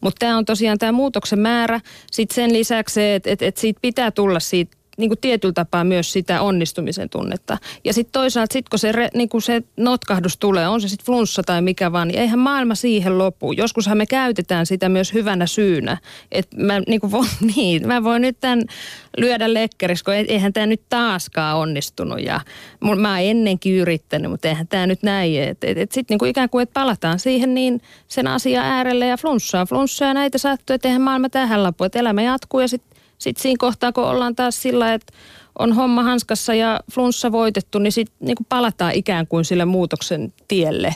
Mutta 0.01 0.19
tämä 0.19 0.37
on 0.37 0.45
tosiaan 0.45 0.77
tämä 0.77 0.91
muutoksen 0.91 1.39
määrä. 1.39 1.81
Sitten 2.11 2.35
sen 2.35 2.53
lisäksi 2.53 2.93
se, 2.93 3.15
että 3.15 3.29
et, 3.29 3.41
et 3.41 3.57
siitä 3.57 3.79
pitää 3.81 4.11
tulla 4.11 4.39
siitä 4.39 4.78
niin 4.99 5.09
kuin 5.09 5.19
tietyllä 5.21 5.53
tapaa 5.53 5.83
myös 5.83 6.13
sitä 6.13 6.41
onnistumisen 6.41 7.09
tunnetta. 7.09 7.57
Ja 7.83 7.93
sitten 7.93 8.11
toisaalta, 8.11 8.53
sit 8.53 8.69
kun 8.69 8.79
se, 8.79 8.91
re, 8.91 9.09
niin 9.13 9.29
kuin 9.29 9.41
se 9.41 9.63
notkahdus 9.77 10.37
tulee, 10.37 10.67
on 10.67 10.81
se 10.81 10.87
sitten 10.87 11.05
flunssa 11.05 11.43
tai 11.43 11.61
mikä 11.61 11.91
vaan, 11.91 12.07
niin 12.07 12.19
eihän 12.19 12.39
maailma 12.39 12.75
siihen 12.75 13.17
lopu. 13.17 13.51
Joskushan 13.51 13.97
me 13.97 14.05
käytetään 14.05 14.65
sitä 14.65 14.89
myös 14.89 15.13
hyvänä 15.13 15.45
syynä. 15.45 15.97
Että 16.31 16.57
mä, 16.57 16.79
niin 16.87 16.99
kuin, 16.99 17.11
niin, 17.55 17.87
mä 17.87 18.03
voin 18.03 18.21
nyt 18.21 18.37
tämän 18.39 18.63
lyödä 19.17 19.53
lekkeris, 19.53 20.03
kun 20.03 20.13
eihän 20.13 20.53
tämä 20.53 20.65
nyt 20.65 20.81
taaskaan 20.89 21.57
onnistunut. 21.57 22.21
Ja 22.21 22.41
mä 22.79 22.89
oon 22.89 23.19
ennenkin 23.21 23.75
yrittänyt, 23.75 24.31
mutta 24.31 24.47
eihän 24.47 24.67
tämä 24.67 24.87
nyt 24.87 25.03
näin. 25.03 25.43
Että 25.43 25.67
et, 25.67 25.77
et 25.77 25.91
sitten 25.91 26.17
niin 26.21 26.29
ikään 26.29 26.49
kuin, 26.49 26.63
että 26.63 26.73
palataan 26.73 27.19
siihen 27.19 27.53
niin 27.53 27.81
sen 28.07 28.27
asian 28.27 28.65
äärelle 28.65 29.07
ja 29.07 29.17
flunssaa. 29.17 29.65
Flunssaa 29.65 30.13
näitä 30.13 30.37
sattuu, 30.37 30.73
että 30.73 30.87
eihän 30.87 31.01
maailma 31.01 31.29
tähän 31.29 31.63
lopu. 31.63 31.83
Että 31.83 31.99
elämä 31.99 32.21
jatkuu 32.21 32.59
ja 32.59 32.67
sitten 32.67 32.88
sitten 33.19 33.41
siinä 33.41 33.57
kohtaa, 33.59 33.91
kun 33.91 34.03
ollaan 34.03 34.35
taas 34.35 34.61
sillä, 34.61 34.93
että 34.93 35.13
on 35.59 35.73
homma 35.73 36.03
hanskassa 36.03 36.53
ja 36.53 36.79
flunssa 36.91 37.31
voitettu, 37.31 37.79
niin 37.79 37.91
sitten 37.91 38.15
niin 38.19 38.37
palataan 38.49 38.93
ikään 38.95 39.27
kuin 39.27 39.45
sille 39.45 39.65
muutoksen 39.65 40.33
tielle, 40.47 40.95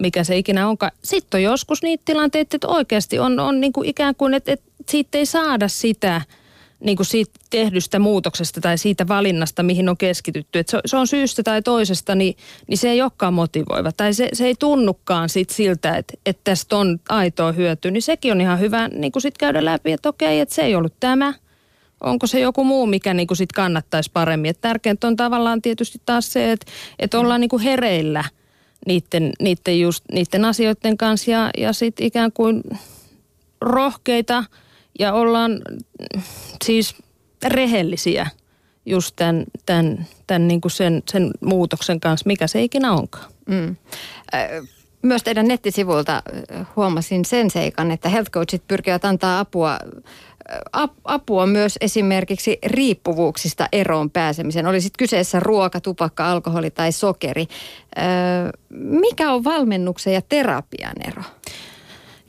mikä 0.00 0.24
se 0.24 0.36
ikinä 0.36 0.68
onkaan. 0.68 0.92
Sitten 1.04 1.38
on 1.38 1.42
joskus 1.42 1.82
niitä 1.82 2.02
tilanteita, 2.04 2.56
että 2.56 2.68
oikeasti 2.68 3.18
on, 3.18 3.40
on 3.40 3.60
niin 3.60 3.72
kuin 3.72 3.88
ikään 3.88 4.14
kuin, 4.14 4.34
että, 4.34 4.52
että 4.52 4.70
siitä 4.88 5.18
ei 5.18 5.26
saada 5.26 5.68
sitä 5.68 6.20
niin 6.80 6.96
kuin 6.96 7.06
siitä 7.06 7.32
tehdystä 7.50 7.98
muutoksesta 7.98 8.60
tai 8.60 8.78
siitä 8.78 9.08
valinnasta, 9.08 9.62
mihin 9.62 9.88
on 9.88 9.96
keskitytty. 9.96 10.58
Että 10.58 10.70
se, 10.70 10.78
se 10.86 10.96
on 10.96 11.06
syystä 11.06 11.42
tai 11.42 11.62
toisesta, 11.62 12.14
niin, 12.14 12.36
niin 12.68 12.78
se 12.78 12.90
ei 12.90 13.02
olekaan 13.02 13.34
motivoiva. 13.34 13.92
Tai 13.92 14.14
se, 14.14 14.28
se 14.32 14.46
ei 14.46 14.54
tunnukaan 14.58 15.28
sit 15.28 15.50
siltä, 15.50 15.96
että, 15.96 16.14
että 16.26 16.40
tästä 16.44 16.76
on 16.76 17.00
aitoa 17.08 17.52
hyötyä. 17.52 17.90
Niin 17.90 18.02
sekin 18.02 18.32
on 18.32 18.40
ihan 18.40 18.60
hyvä 18.60 18.88
niin 18.88 19.12
kuin 19.12 19.22
sit 19.22 19.38
käydä 19.38 19.64
läpi, 19.64 19.92
että 19.92 20.08
okei, 20.08 20.40
että 20.40 20.54
se 20.54 20.62
ei 20.62 20.74
ollut 20.74 20.94
tämä– 21.00 21.34
onko 22.02 22.26
se 22.26 22.40
joku 22.40 22.64
muu, 22.64 22.86
mikä 22.86 23.14
niin 23.14 23.26
kuin 23.26 23.38
sit 23.38 23.52
kannattaisi 23.52 24.10
paremmin. 24.12 24.50
Et 24.50 24.60
tärkeintä 24.60 25.06
on 25.06 25.16
tavallaan 25.16 25.62
tietysti 25.62 25.98
taas 26.06 26.32
se, 26.32 26.52
että, 26.52 26.72
että 26.98 27.20
ollaan 27.20 27.40
niin 27.40 27.48
kuin 27.48 27.62
hereillä 27.62 28.24
niiden, 28.86 29.32
niiden, 29.40 29.80
just, 29.80 30.04
niiden 30.12 30.44
asioiden 30.44 30.96
kanssa 30.96 31.30
ja, 31.30 31.50
ja 31.58 31.72
sitten 31.72 32.06
ikään 32.06 32.32
kuin 32.32 32.62
rohkeita 33.60 34.44
ja 34.98 35.12
ollaan 35.12 35.62
siis 36.64 36.96
rehellisiä 37.46 38.26
just 38.86 39.16
tämän, 39.16 39.44
tämän, 39.66 40.06
tämän 40.26 40.48
niin 40.48 40.60
kuin 40.60 40.72
sen, 40.72 41.02
sen 41.10 41.30
muutoksen 41.40 42.00
kanssa, 42.00 42.26
mikä 42.26 42.46
se 42.46 42.62
ikinä 42.62 42.92
onkaan. 42.92 43.32
Mm. 43.46 43.76
Myös 45.02 45.22
teidän 45.22 45.48
nettisivuilta 45.48 46.22
huomasin 46.76 47.24
sen 47.24 47.50
seikan, 47.50 47.90
että 47.90 48.08
health 48.08 48.30
coachit 48.30 48.62
pyrkivät 48.68 49.04
antaa 49.04 49.40
apua 49.40 49.78
apua 51.04 51.46
myös 51.46 51.78
esimerkiksi 51.80 52.58
riippuvuuksista 52.66 53.68
eroon 53.72 54.10
pääsemisen. 54.10 54.66
Oli 54.66 54.80
sitten 54.80 54.98
kyseessä 54.98 55.40
ruoka, 55.40 55.80
tupakka, 55.80 56.30
alkoholi 56.30 56.70
tai 56.70 56.92
sokeri. 56.92 57.46
Mikä 58.70 59.32
on 59.32 59.44
valmennuksen 59.44 60.14
ja 60.14 60.22
terapian 60.28 60.94
ero? 61.06 61.22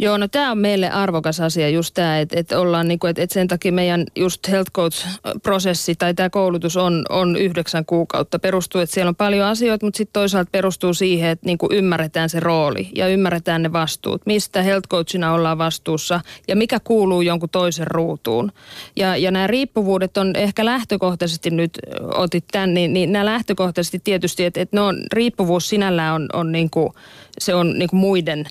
Joo, 0.04 0.18
no 0.18 0.28
tämä 0.28 0.52
on 0.52 0.58
meille 0.58 0.89
arvokas 0.89 1.39
asia 1.39 1.70
just 1.70 1.94
tämä, 1.94 2.20
että 2.20 2.39
et 2.39 2.52
ollaan 2.52 2.88
niinku, 2.88 3.08
että 3.08 3.22
et 3.22 3.32
sen 3.32 3.48
takia 3.48 3.72
meidän 3.72 4.06
just 4.16 4.48
health 4.48 4.72
coach-prosessi 4.72 5.96
tai 5.96 6.13
tämä 6.13 6.30
koulutus 6.30 6.78
on, 6.78 7.06
on 7.10 7.36
yhdeksän 7.36 7.86
kuukautta. 7.86 8.39
Perustuu, 8.39 8.82
että 8.82 8.94
siellä 8.94 9.10
on 9.10 9.16
paljon 9.16 9.48
asioita, 9.48 9.86
mutta 9.86 9.98
sitten 9.98 10.13
toisaalta 10.13 10.50
perustuu 10.52 10.94
siihen, 10.94 11.30
että 11.30 11.46
niinku 11.46 11.68
ymmärretään 11.72 12.30
se 12.30 12.39
rooli 12.39 12.89
ja 12.96 13.08
ymmärretään 13.08 13.63
ne 13.63 13.74
vastuut. 13.74 14.22
Mistä 14.26 14.62
health 14.62 14.88
coachina 14.88 15.34
ollaan 15.34 15.58
vastuussa 15.58 16.22
ja 16.48 16.56
mikä 16.56 16.80
kuuluu 16.80 17.22
jonkun 17.22 17.50
toisen 17.50 17.88
ruutuun. 17.88 18.52
Ja, 18.96 19.18
ja 19.18 19.32
nämä 19.32 19.48
riippuvuudet 19.48 20.18
on 20.18 20.36
ehkä 20.36 20.66
lähtökohtaisesti 20.66 21.50
nyt, 21.50 21.80
otit 22.16 22.46
tämän, 22.52 22.74
niin, 22.74 22.94
niin 22.94 23.12
nämä 23.12 23.26
lähtökohtaisesti 23.26 24.02
tietysti, 24.04 24.46
että, 24.46 24.66
ne 24.72 24.82
on, 24.82 25.04
riippuvuus 25.13 25.70
sinällään 25.70 26.13
on, 26.13 26.30
on 26.34 26.52
niinku, 26.52 26.94
se 27.39 27.56
on 27.56 27.80
niinku 27.80 27.96
muiden 27.96 28.46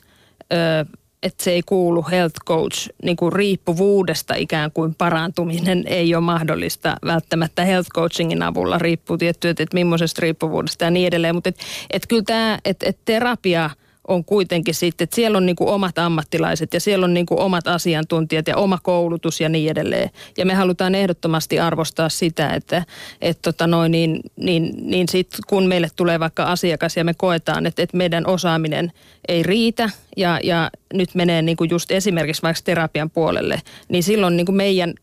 että 1.23 1.45
se 1.45 1.51
ei 1.51 1.63
kuulu 1.67 2.07
health 2.11 2.35
coach 2.47 2.89
niin 3.03 3.17
kuin 3.17 3.33
riippuvuudesta 3.33 4.35
ikään 4.35 4.73
kuin 4.73 4.95
parantuminen 4.95 5.85
ei 5.87 6.15
ole 6.15 6.25
mahdollista 6.25 6.97
välttämättä 7.05 7.65
health 7.65 7.89
coachingin 7.95 8.43
avulla. 8.43 8.79
Riippuu 8.79 9.19
tietty, 9.19 9.49
että, 9.49 9.63
että 9.63 9.75
millaisesta 9.75 10.23
riippuvuudesta 10.23 10.85
ja 10.85 10.91
niin 10.91 11.07
edelleen. 11.07 11.35
Mutta 11.35 11.49
et, 11.49 11.57
et 11.91 12.07
kyllä 12.09 12.23
tämä, 12.27 12.59
että 12.65 12.87
et 12.89 12.99
terapia– 13.05 13.71
on 14.09 14.25
kuitenkin 14.25 14.75
sitten, 14.75 15.05
että 15.05 15.17
siellä 15.17 15.39
on 15.39 15.47
niin 15.47 15.57
kuin 15.57 15.71
omat 15.71 15.99
ammattilaiset 15.99 16.75
ja 16.75 16.81
siellä 16.81 17.05
on 17.05 17.15
niin 17.15 17.27
kuin 17.27 17.41
omat 17.41 17.67
asiantuntijat 17.67 18.47
ja 18.47 18.57
oma 18.57 18.79
koulutus 18.83 19.41
ja 19.41 19.49
niin 19.49 19.71
edelleen. 19.71 20.11
Ja 20.39 20.47
me 20.47 20.55
halutaan 20.55 20.95
ehdottomasti 20.95 21.61
arvostaa 21.61 22.09
sitä, 22.09 22.51
että, 22.51 22.85
että 23.21 23.43
tota 23.43 23.67
noin, 23.67 23.93
niin, 23.93 24.21
niin, 24.37 24.73
niin 24.83 25.09
sit 25.09 25.29
kun 25.47 25.67
meille 25.67 25.89
tulee 25.97 26.21
vaikka 26.21 26.45
asiakas 26.45 26.97
ja 26.97 27.05
me 27.05 27.15
koetaan, 27.15 27.67
että, 27.67 27.83
että 27.83 27.97
meidän 27.97 28.27
osaaminen 28.27 28.93
ei 29.29 29.43
riitä 29.43 29.91
ja, 30.17 30.41
ja 30.43 30.71
nyt 30.95 31.15
menee 31.15 31.43
niin 31.43 31.57
kuin 31.57 31.71
just 31.71 31.91
esimerkiksi 31.91 32.43
vaikka 32.43 32.63
terapian 32.65 33.11
puolelle, 33.11 33.63
niin 33.89 34.03
silloin 34.03 34.37
niin 34.37 34.47
kuin 34.47 34.57
meidän 34.57 34.95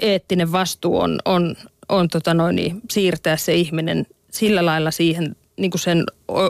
eettinen 0.00 0.52
vastuu 0.52 0.98
on, 0.98 1.18
on, 1.24 1.56
on 1.88 2.08
tota 2.08 2.34
noin, 2.34 2.56
niin 2.56 2.80
siirtää 2.90 3.36
se 3.36 3.54
ihminen 3.54 4.06
sillä 4.30 4.66
lailla 4.66 4.90
siihen 4.90 5.36
niin 5.56 5.70
kuin 5.70 5.80
sen 5.80 6.04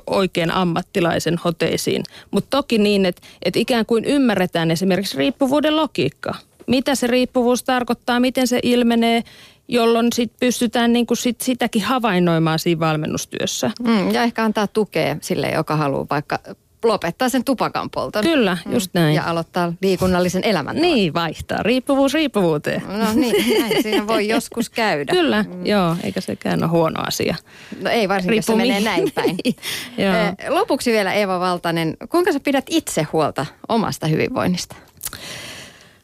oikean 0.06 0.50
ammattilaisen 0.50 1.40
hoteisiin. 1.44 2.02
Mutta 2.30 2.56
toki 2.56 2.78
niin, 2.78 3.06
että, 3.06 3.22
että 3.44 3.60
ikään 3.60 3.86
kuin 3.86 4.04
ymmärretään 4.04 4.70
esimerkiksi 4.70 5.18
riippuvuuden 5.18 5.76
logiikka. 5.76 6.34
Mitä 6.66 6.94
se 6.94 7.06
riippuvuus 7.06 7.64
tarkoittaa, 7.64 8.20
miten 8.20 8.46
se 8.46 8.60
ilmenee 8.62 9.22
jolloin 9.68 10.08
sit 10.14 10.32
pystytään 10.40 10.92
niin 10.92 11.06
kuin 11.06 11.18
sit 11.18 11.40
sitäkin 11.40 11.82
havainnoimaan 11.82 12.58
siinä 12.58 12.80
valmennustyössä. 12.80 13.70
Mm, 13.82 14.10
ja 14.10 14.22
ehkä 14.22 14.44
antaa 14.44 14.66
tukea 14.66 15.16
sille, 15.20 15.48
joka 15.48 15.76
haluaa 15.76 16.06
vaikka 16.10 16.38
lopettaa 16.84 17.28
sen 17.28 17.44
tupakan 17.44 17.90
polton. 17.90 18.24
Kyllä, 18.24 18.58
mm. 18.66 18.72
just 18.72 18.90
näin. 18.94 19.14
Ja 19.14 19.24
aloittaa 19.24 19.72
liikunnallisen 19.82 20.44
elämän. 20.44 20.76
Niin, 20.76 21.14
vaihtaa. 21.14 21.62
Riippuvuus 21.62 22.14
riippuvuuteen. 22.14 22.82
No 22.88 23.12
niin, 23.14 23.60
näin 23.60 23.82
siinä 23.82 24.06
voi 24.06 24.28
joskus 24.34 24.70
käydä. 24.70 25.12
Kyllä, 25.12 25.42
mm. 25.42 25.66
joo, 25.66 25.96
eikä 26.02 26.20
sekään 26.20 26.62
ole 26.62 26.70
huono 26.70 27.02
asia. 27.06 27.36
No 27.80 27.90
ei 27.90 28.08
varsinkin, 28.08 28.36
jos 28.36 28.46
se 28.46 28.54
menee 28.54 28.80
näin 28.80 29.12
päin. 29.14 29.36
joo. 29.98 30.54
Lopuksi 30.54 30.92
vielä 30.92 31.12
Eeva 31.12 31.40
Valtanen, 31.40 31.96
kuinka 32.08 32.32
sä 32.32 32.40
pidät 32.40 32.64
itse 32.70 33.06
huolta 33.12 33.46
omasta 33.68 34.06
hyvinvoinnista? 34.06 34.76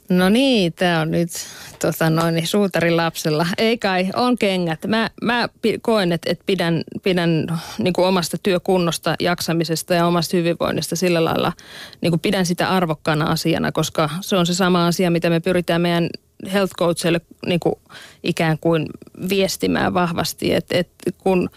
No 0.09 0.29
niin, 0.29 0.73
tämä 0.73 1.01
on 1.01 1.11
nyt 1.11 1.31
tota 1.81 2.11
noin, 2.11 2.35
niin 2.35 2.47
suutarin 2.47 2.97
lapsella. 2.97 3.47
Ei 3.59 3.79
kai, 3.79 4.07
on 4.15 4.39
kengät. 4.39 4.87
Mä, 4.87 5.11
mä 5.23 5.49
koen, 5.83 6.13
että, 6.13 6.31
että 6.31 6.45
pidän, 6.47 6.83
pidän 7.03 7.47
niin 7.79 7.93
kuin 7.93 8.07
omasta 8.07 8.37
työkunnosta, 8.43 9.15
jaksamisesta 9.21 9.95
ja 9.95 10.07
omasta 10.07 10.37
hyvinvoinnista 10.37 10.97
sillä 10.97 11.25
lailla, 11.25 11.53
niin 12.01 12.11
kuin 12.11 12.21
pidän 12.21 12.47
sitä 12.47 12.69
arvokkaana 12.69 13.25
asiana, 13.25 13.73
koska 13.73 14.11
se 14.21 14.37
on 14.37 14.47
se 14.47 14.55
sama 14.55 14.87
asia, 14.87 15.11
mitä 15.11 15.31
me 15.31 15.41
pyritään 15.41 15.81
meidän 15.81 16.09
health 16.53 16.73
coachille 16.79 17.21
niin 17.47 17.61
kuin 17.61 17.75
ikään 18.23 18.59
kuin 18.59 18.87
viestimään 19.29 19.95
vahvasti, 19.95 20.55
että, 20.55 20.79
että 20.79 21.11
kun 21.19 21.51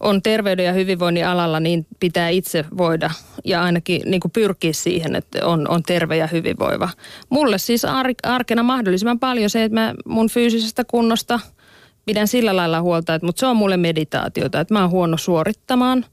on 0.00 0.22
terveyden 0.22 0.64
ja 0.64 0.72
hyvinvoinnin 0.72 1.26
alalla, 1.26 1.60
niin 1.60 1.86
pitää 2.00 2.28
itse 2.28 2.64
voida 2.78 3.10
ja 3.44 3.62
ainakin 3.62 4.02
niin 4.04 4.20
kuin 4.20 4.32
pyrkiä 4.32 4.72
siihen, 4.72 5.16
että 5.16 5.46
on, 5.46 5.68
on 5.68 5.82
terve 5.82 6.16
ja 6.16 6.26
hyvinvoiva. 6.26 6.88
Mulle 7.30 7.58
siis 7.58 7.84
ar- 7.84 8.14
arkena 8.22 8.62
mahdollisimman 8.62 9.18
paljon 9.18 9.50
se, 9.50 9.64
että 9.64 9.80
mä 9.80 9.94
mun 10.04 10.28
fyysisestä 10.28 10.84
kunnosta 10.84 11.40
pidän 12.04 12.28
sillä 12.28 12.56
lailla 12.56 12.82
huolta, 12.82 13.14
että, 13.14 13.26
mutta 13.26 13.40
se 13.40 13.46
on 13.46 13.56
mulle 13.56 13.76
meditaatiota, 13.76 14.60
että 14.60 14.74
mä 14.74 14.80
oon 14.80 14.90
huono 14.90 15.16
suorittamaan. 15.16 16.04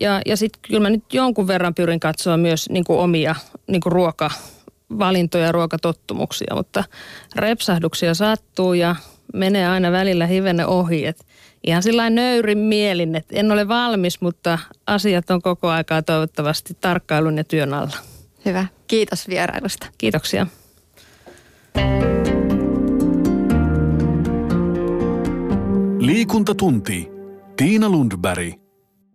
Ja, 0.00 0.20
ja 0.26 0.36
sitten 0.36 0.60
kyllä 0.68 0.80
mä 0.80 0.90
nyt 0.90 1.04
jonkun 1.12 1.46
verran 1.46 1.74
pyrin 1.74 2.00
katsoa 2.00 2.36
myös 2.36 2.68
niin 2.70 2.84
kuin 2.84 2.98
omia 2.98 3.34
niin 3.66 3.80
kuin 3.80 3.92
ruokavalintoja, 4.90 5.52
ruokatottumuksia, 5.52 6.54
mutta 6.54 6.84
repsahduksia 7.36 8.14
sattuu 8.14 8.74
ja 8.74 8.96
menee 9.34 9.68
aina 9.68 9.92
välillä 9.92 10.26
hivenne 10.26 10.66
ohi, 10.66 11.06
että 11.06 11.24
ihan 11.66 11.82
sillä 11.82 12.10
nöyrin 12.10 12.58
mielin, 12.58 13.16
että 13.16 13.36
en 13.36 13.52
ole 13.52 13.68
valmis, 13.68 14.20
mutta 14.20 14.58
asiat 14.86 15.30
on 15.30 15.42
koko 15.42 15.68
aikaa 15.68 16.02
toivottavasti 16.02 16.76
tarkkailun 16.80 17.36
ja 17.36 17.44
työn 17.44 17.74
alla. 17.74 17.96
Hyvä. 18.44 18.66
Kiitos 18.86 19.28
vierailusta. 19.28 19.86
Kiitoksia. 19.98 20.46
Liikuntatunti. 25.98 27.08
Tiina 27.56 27.88
Lundberg. 27.88 28.65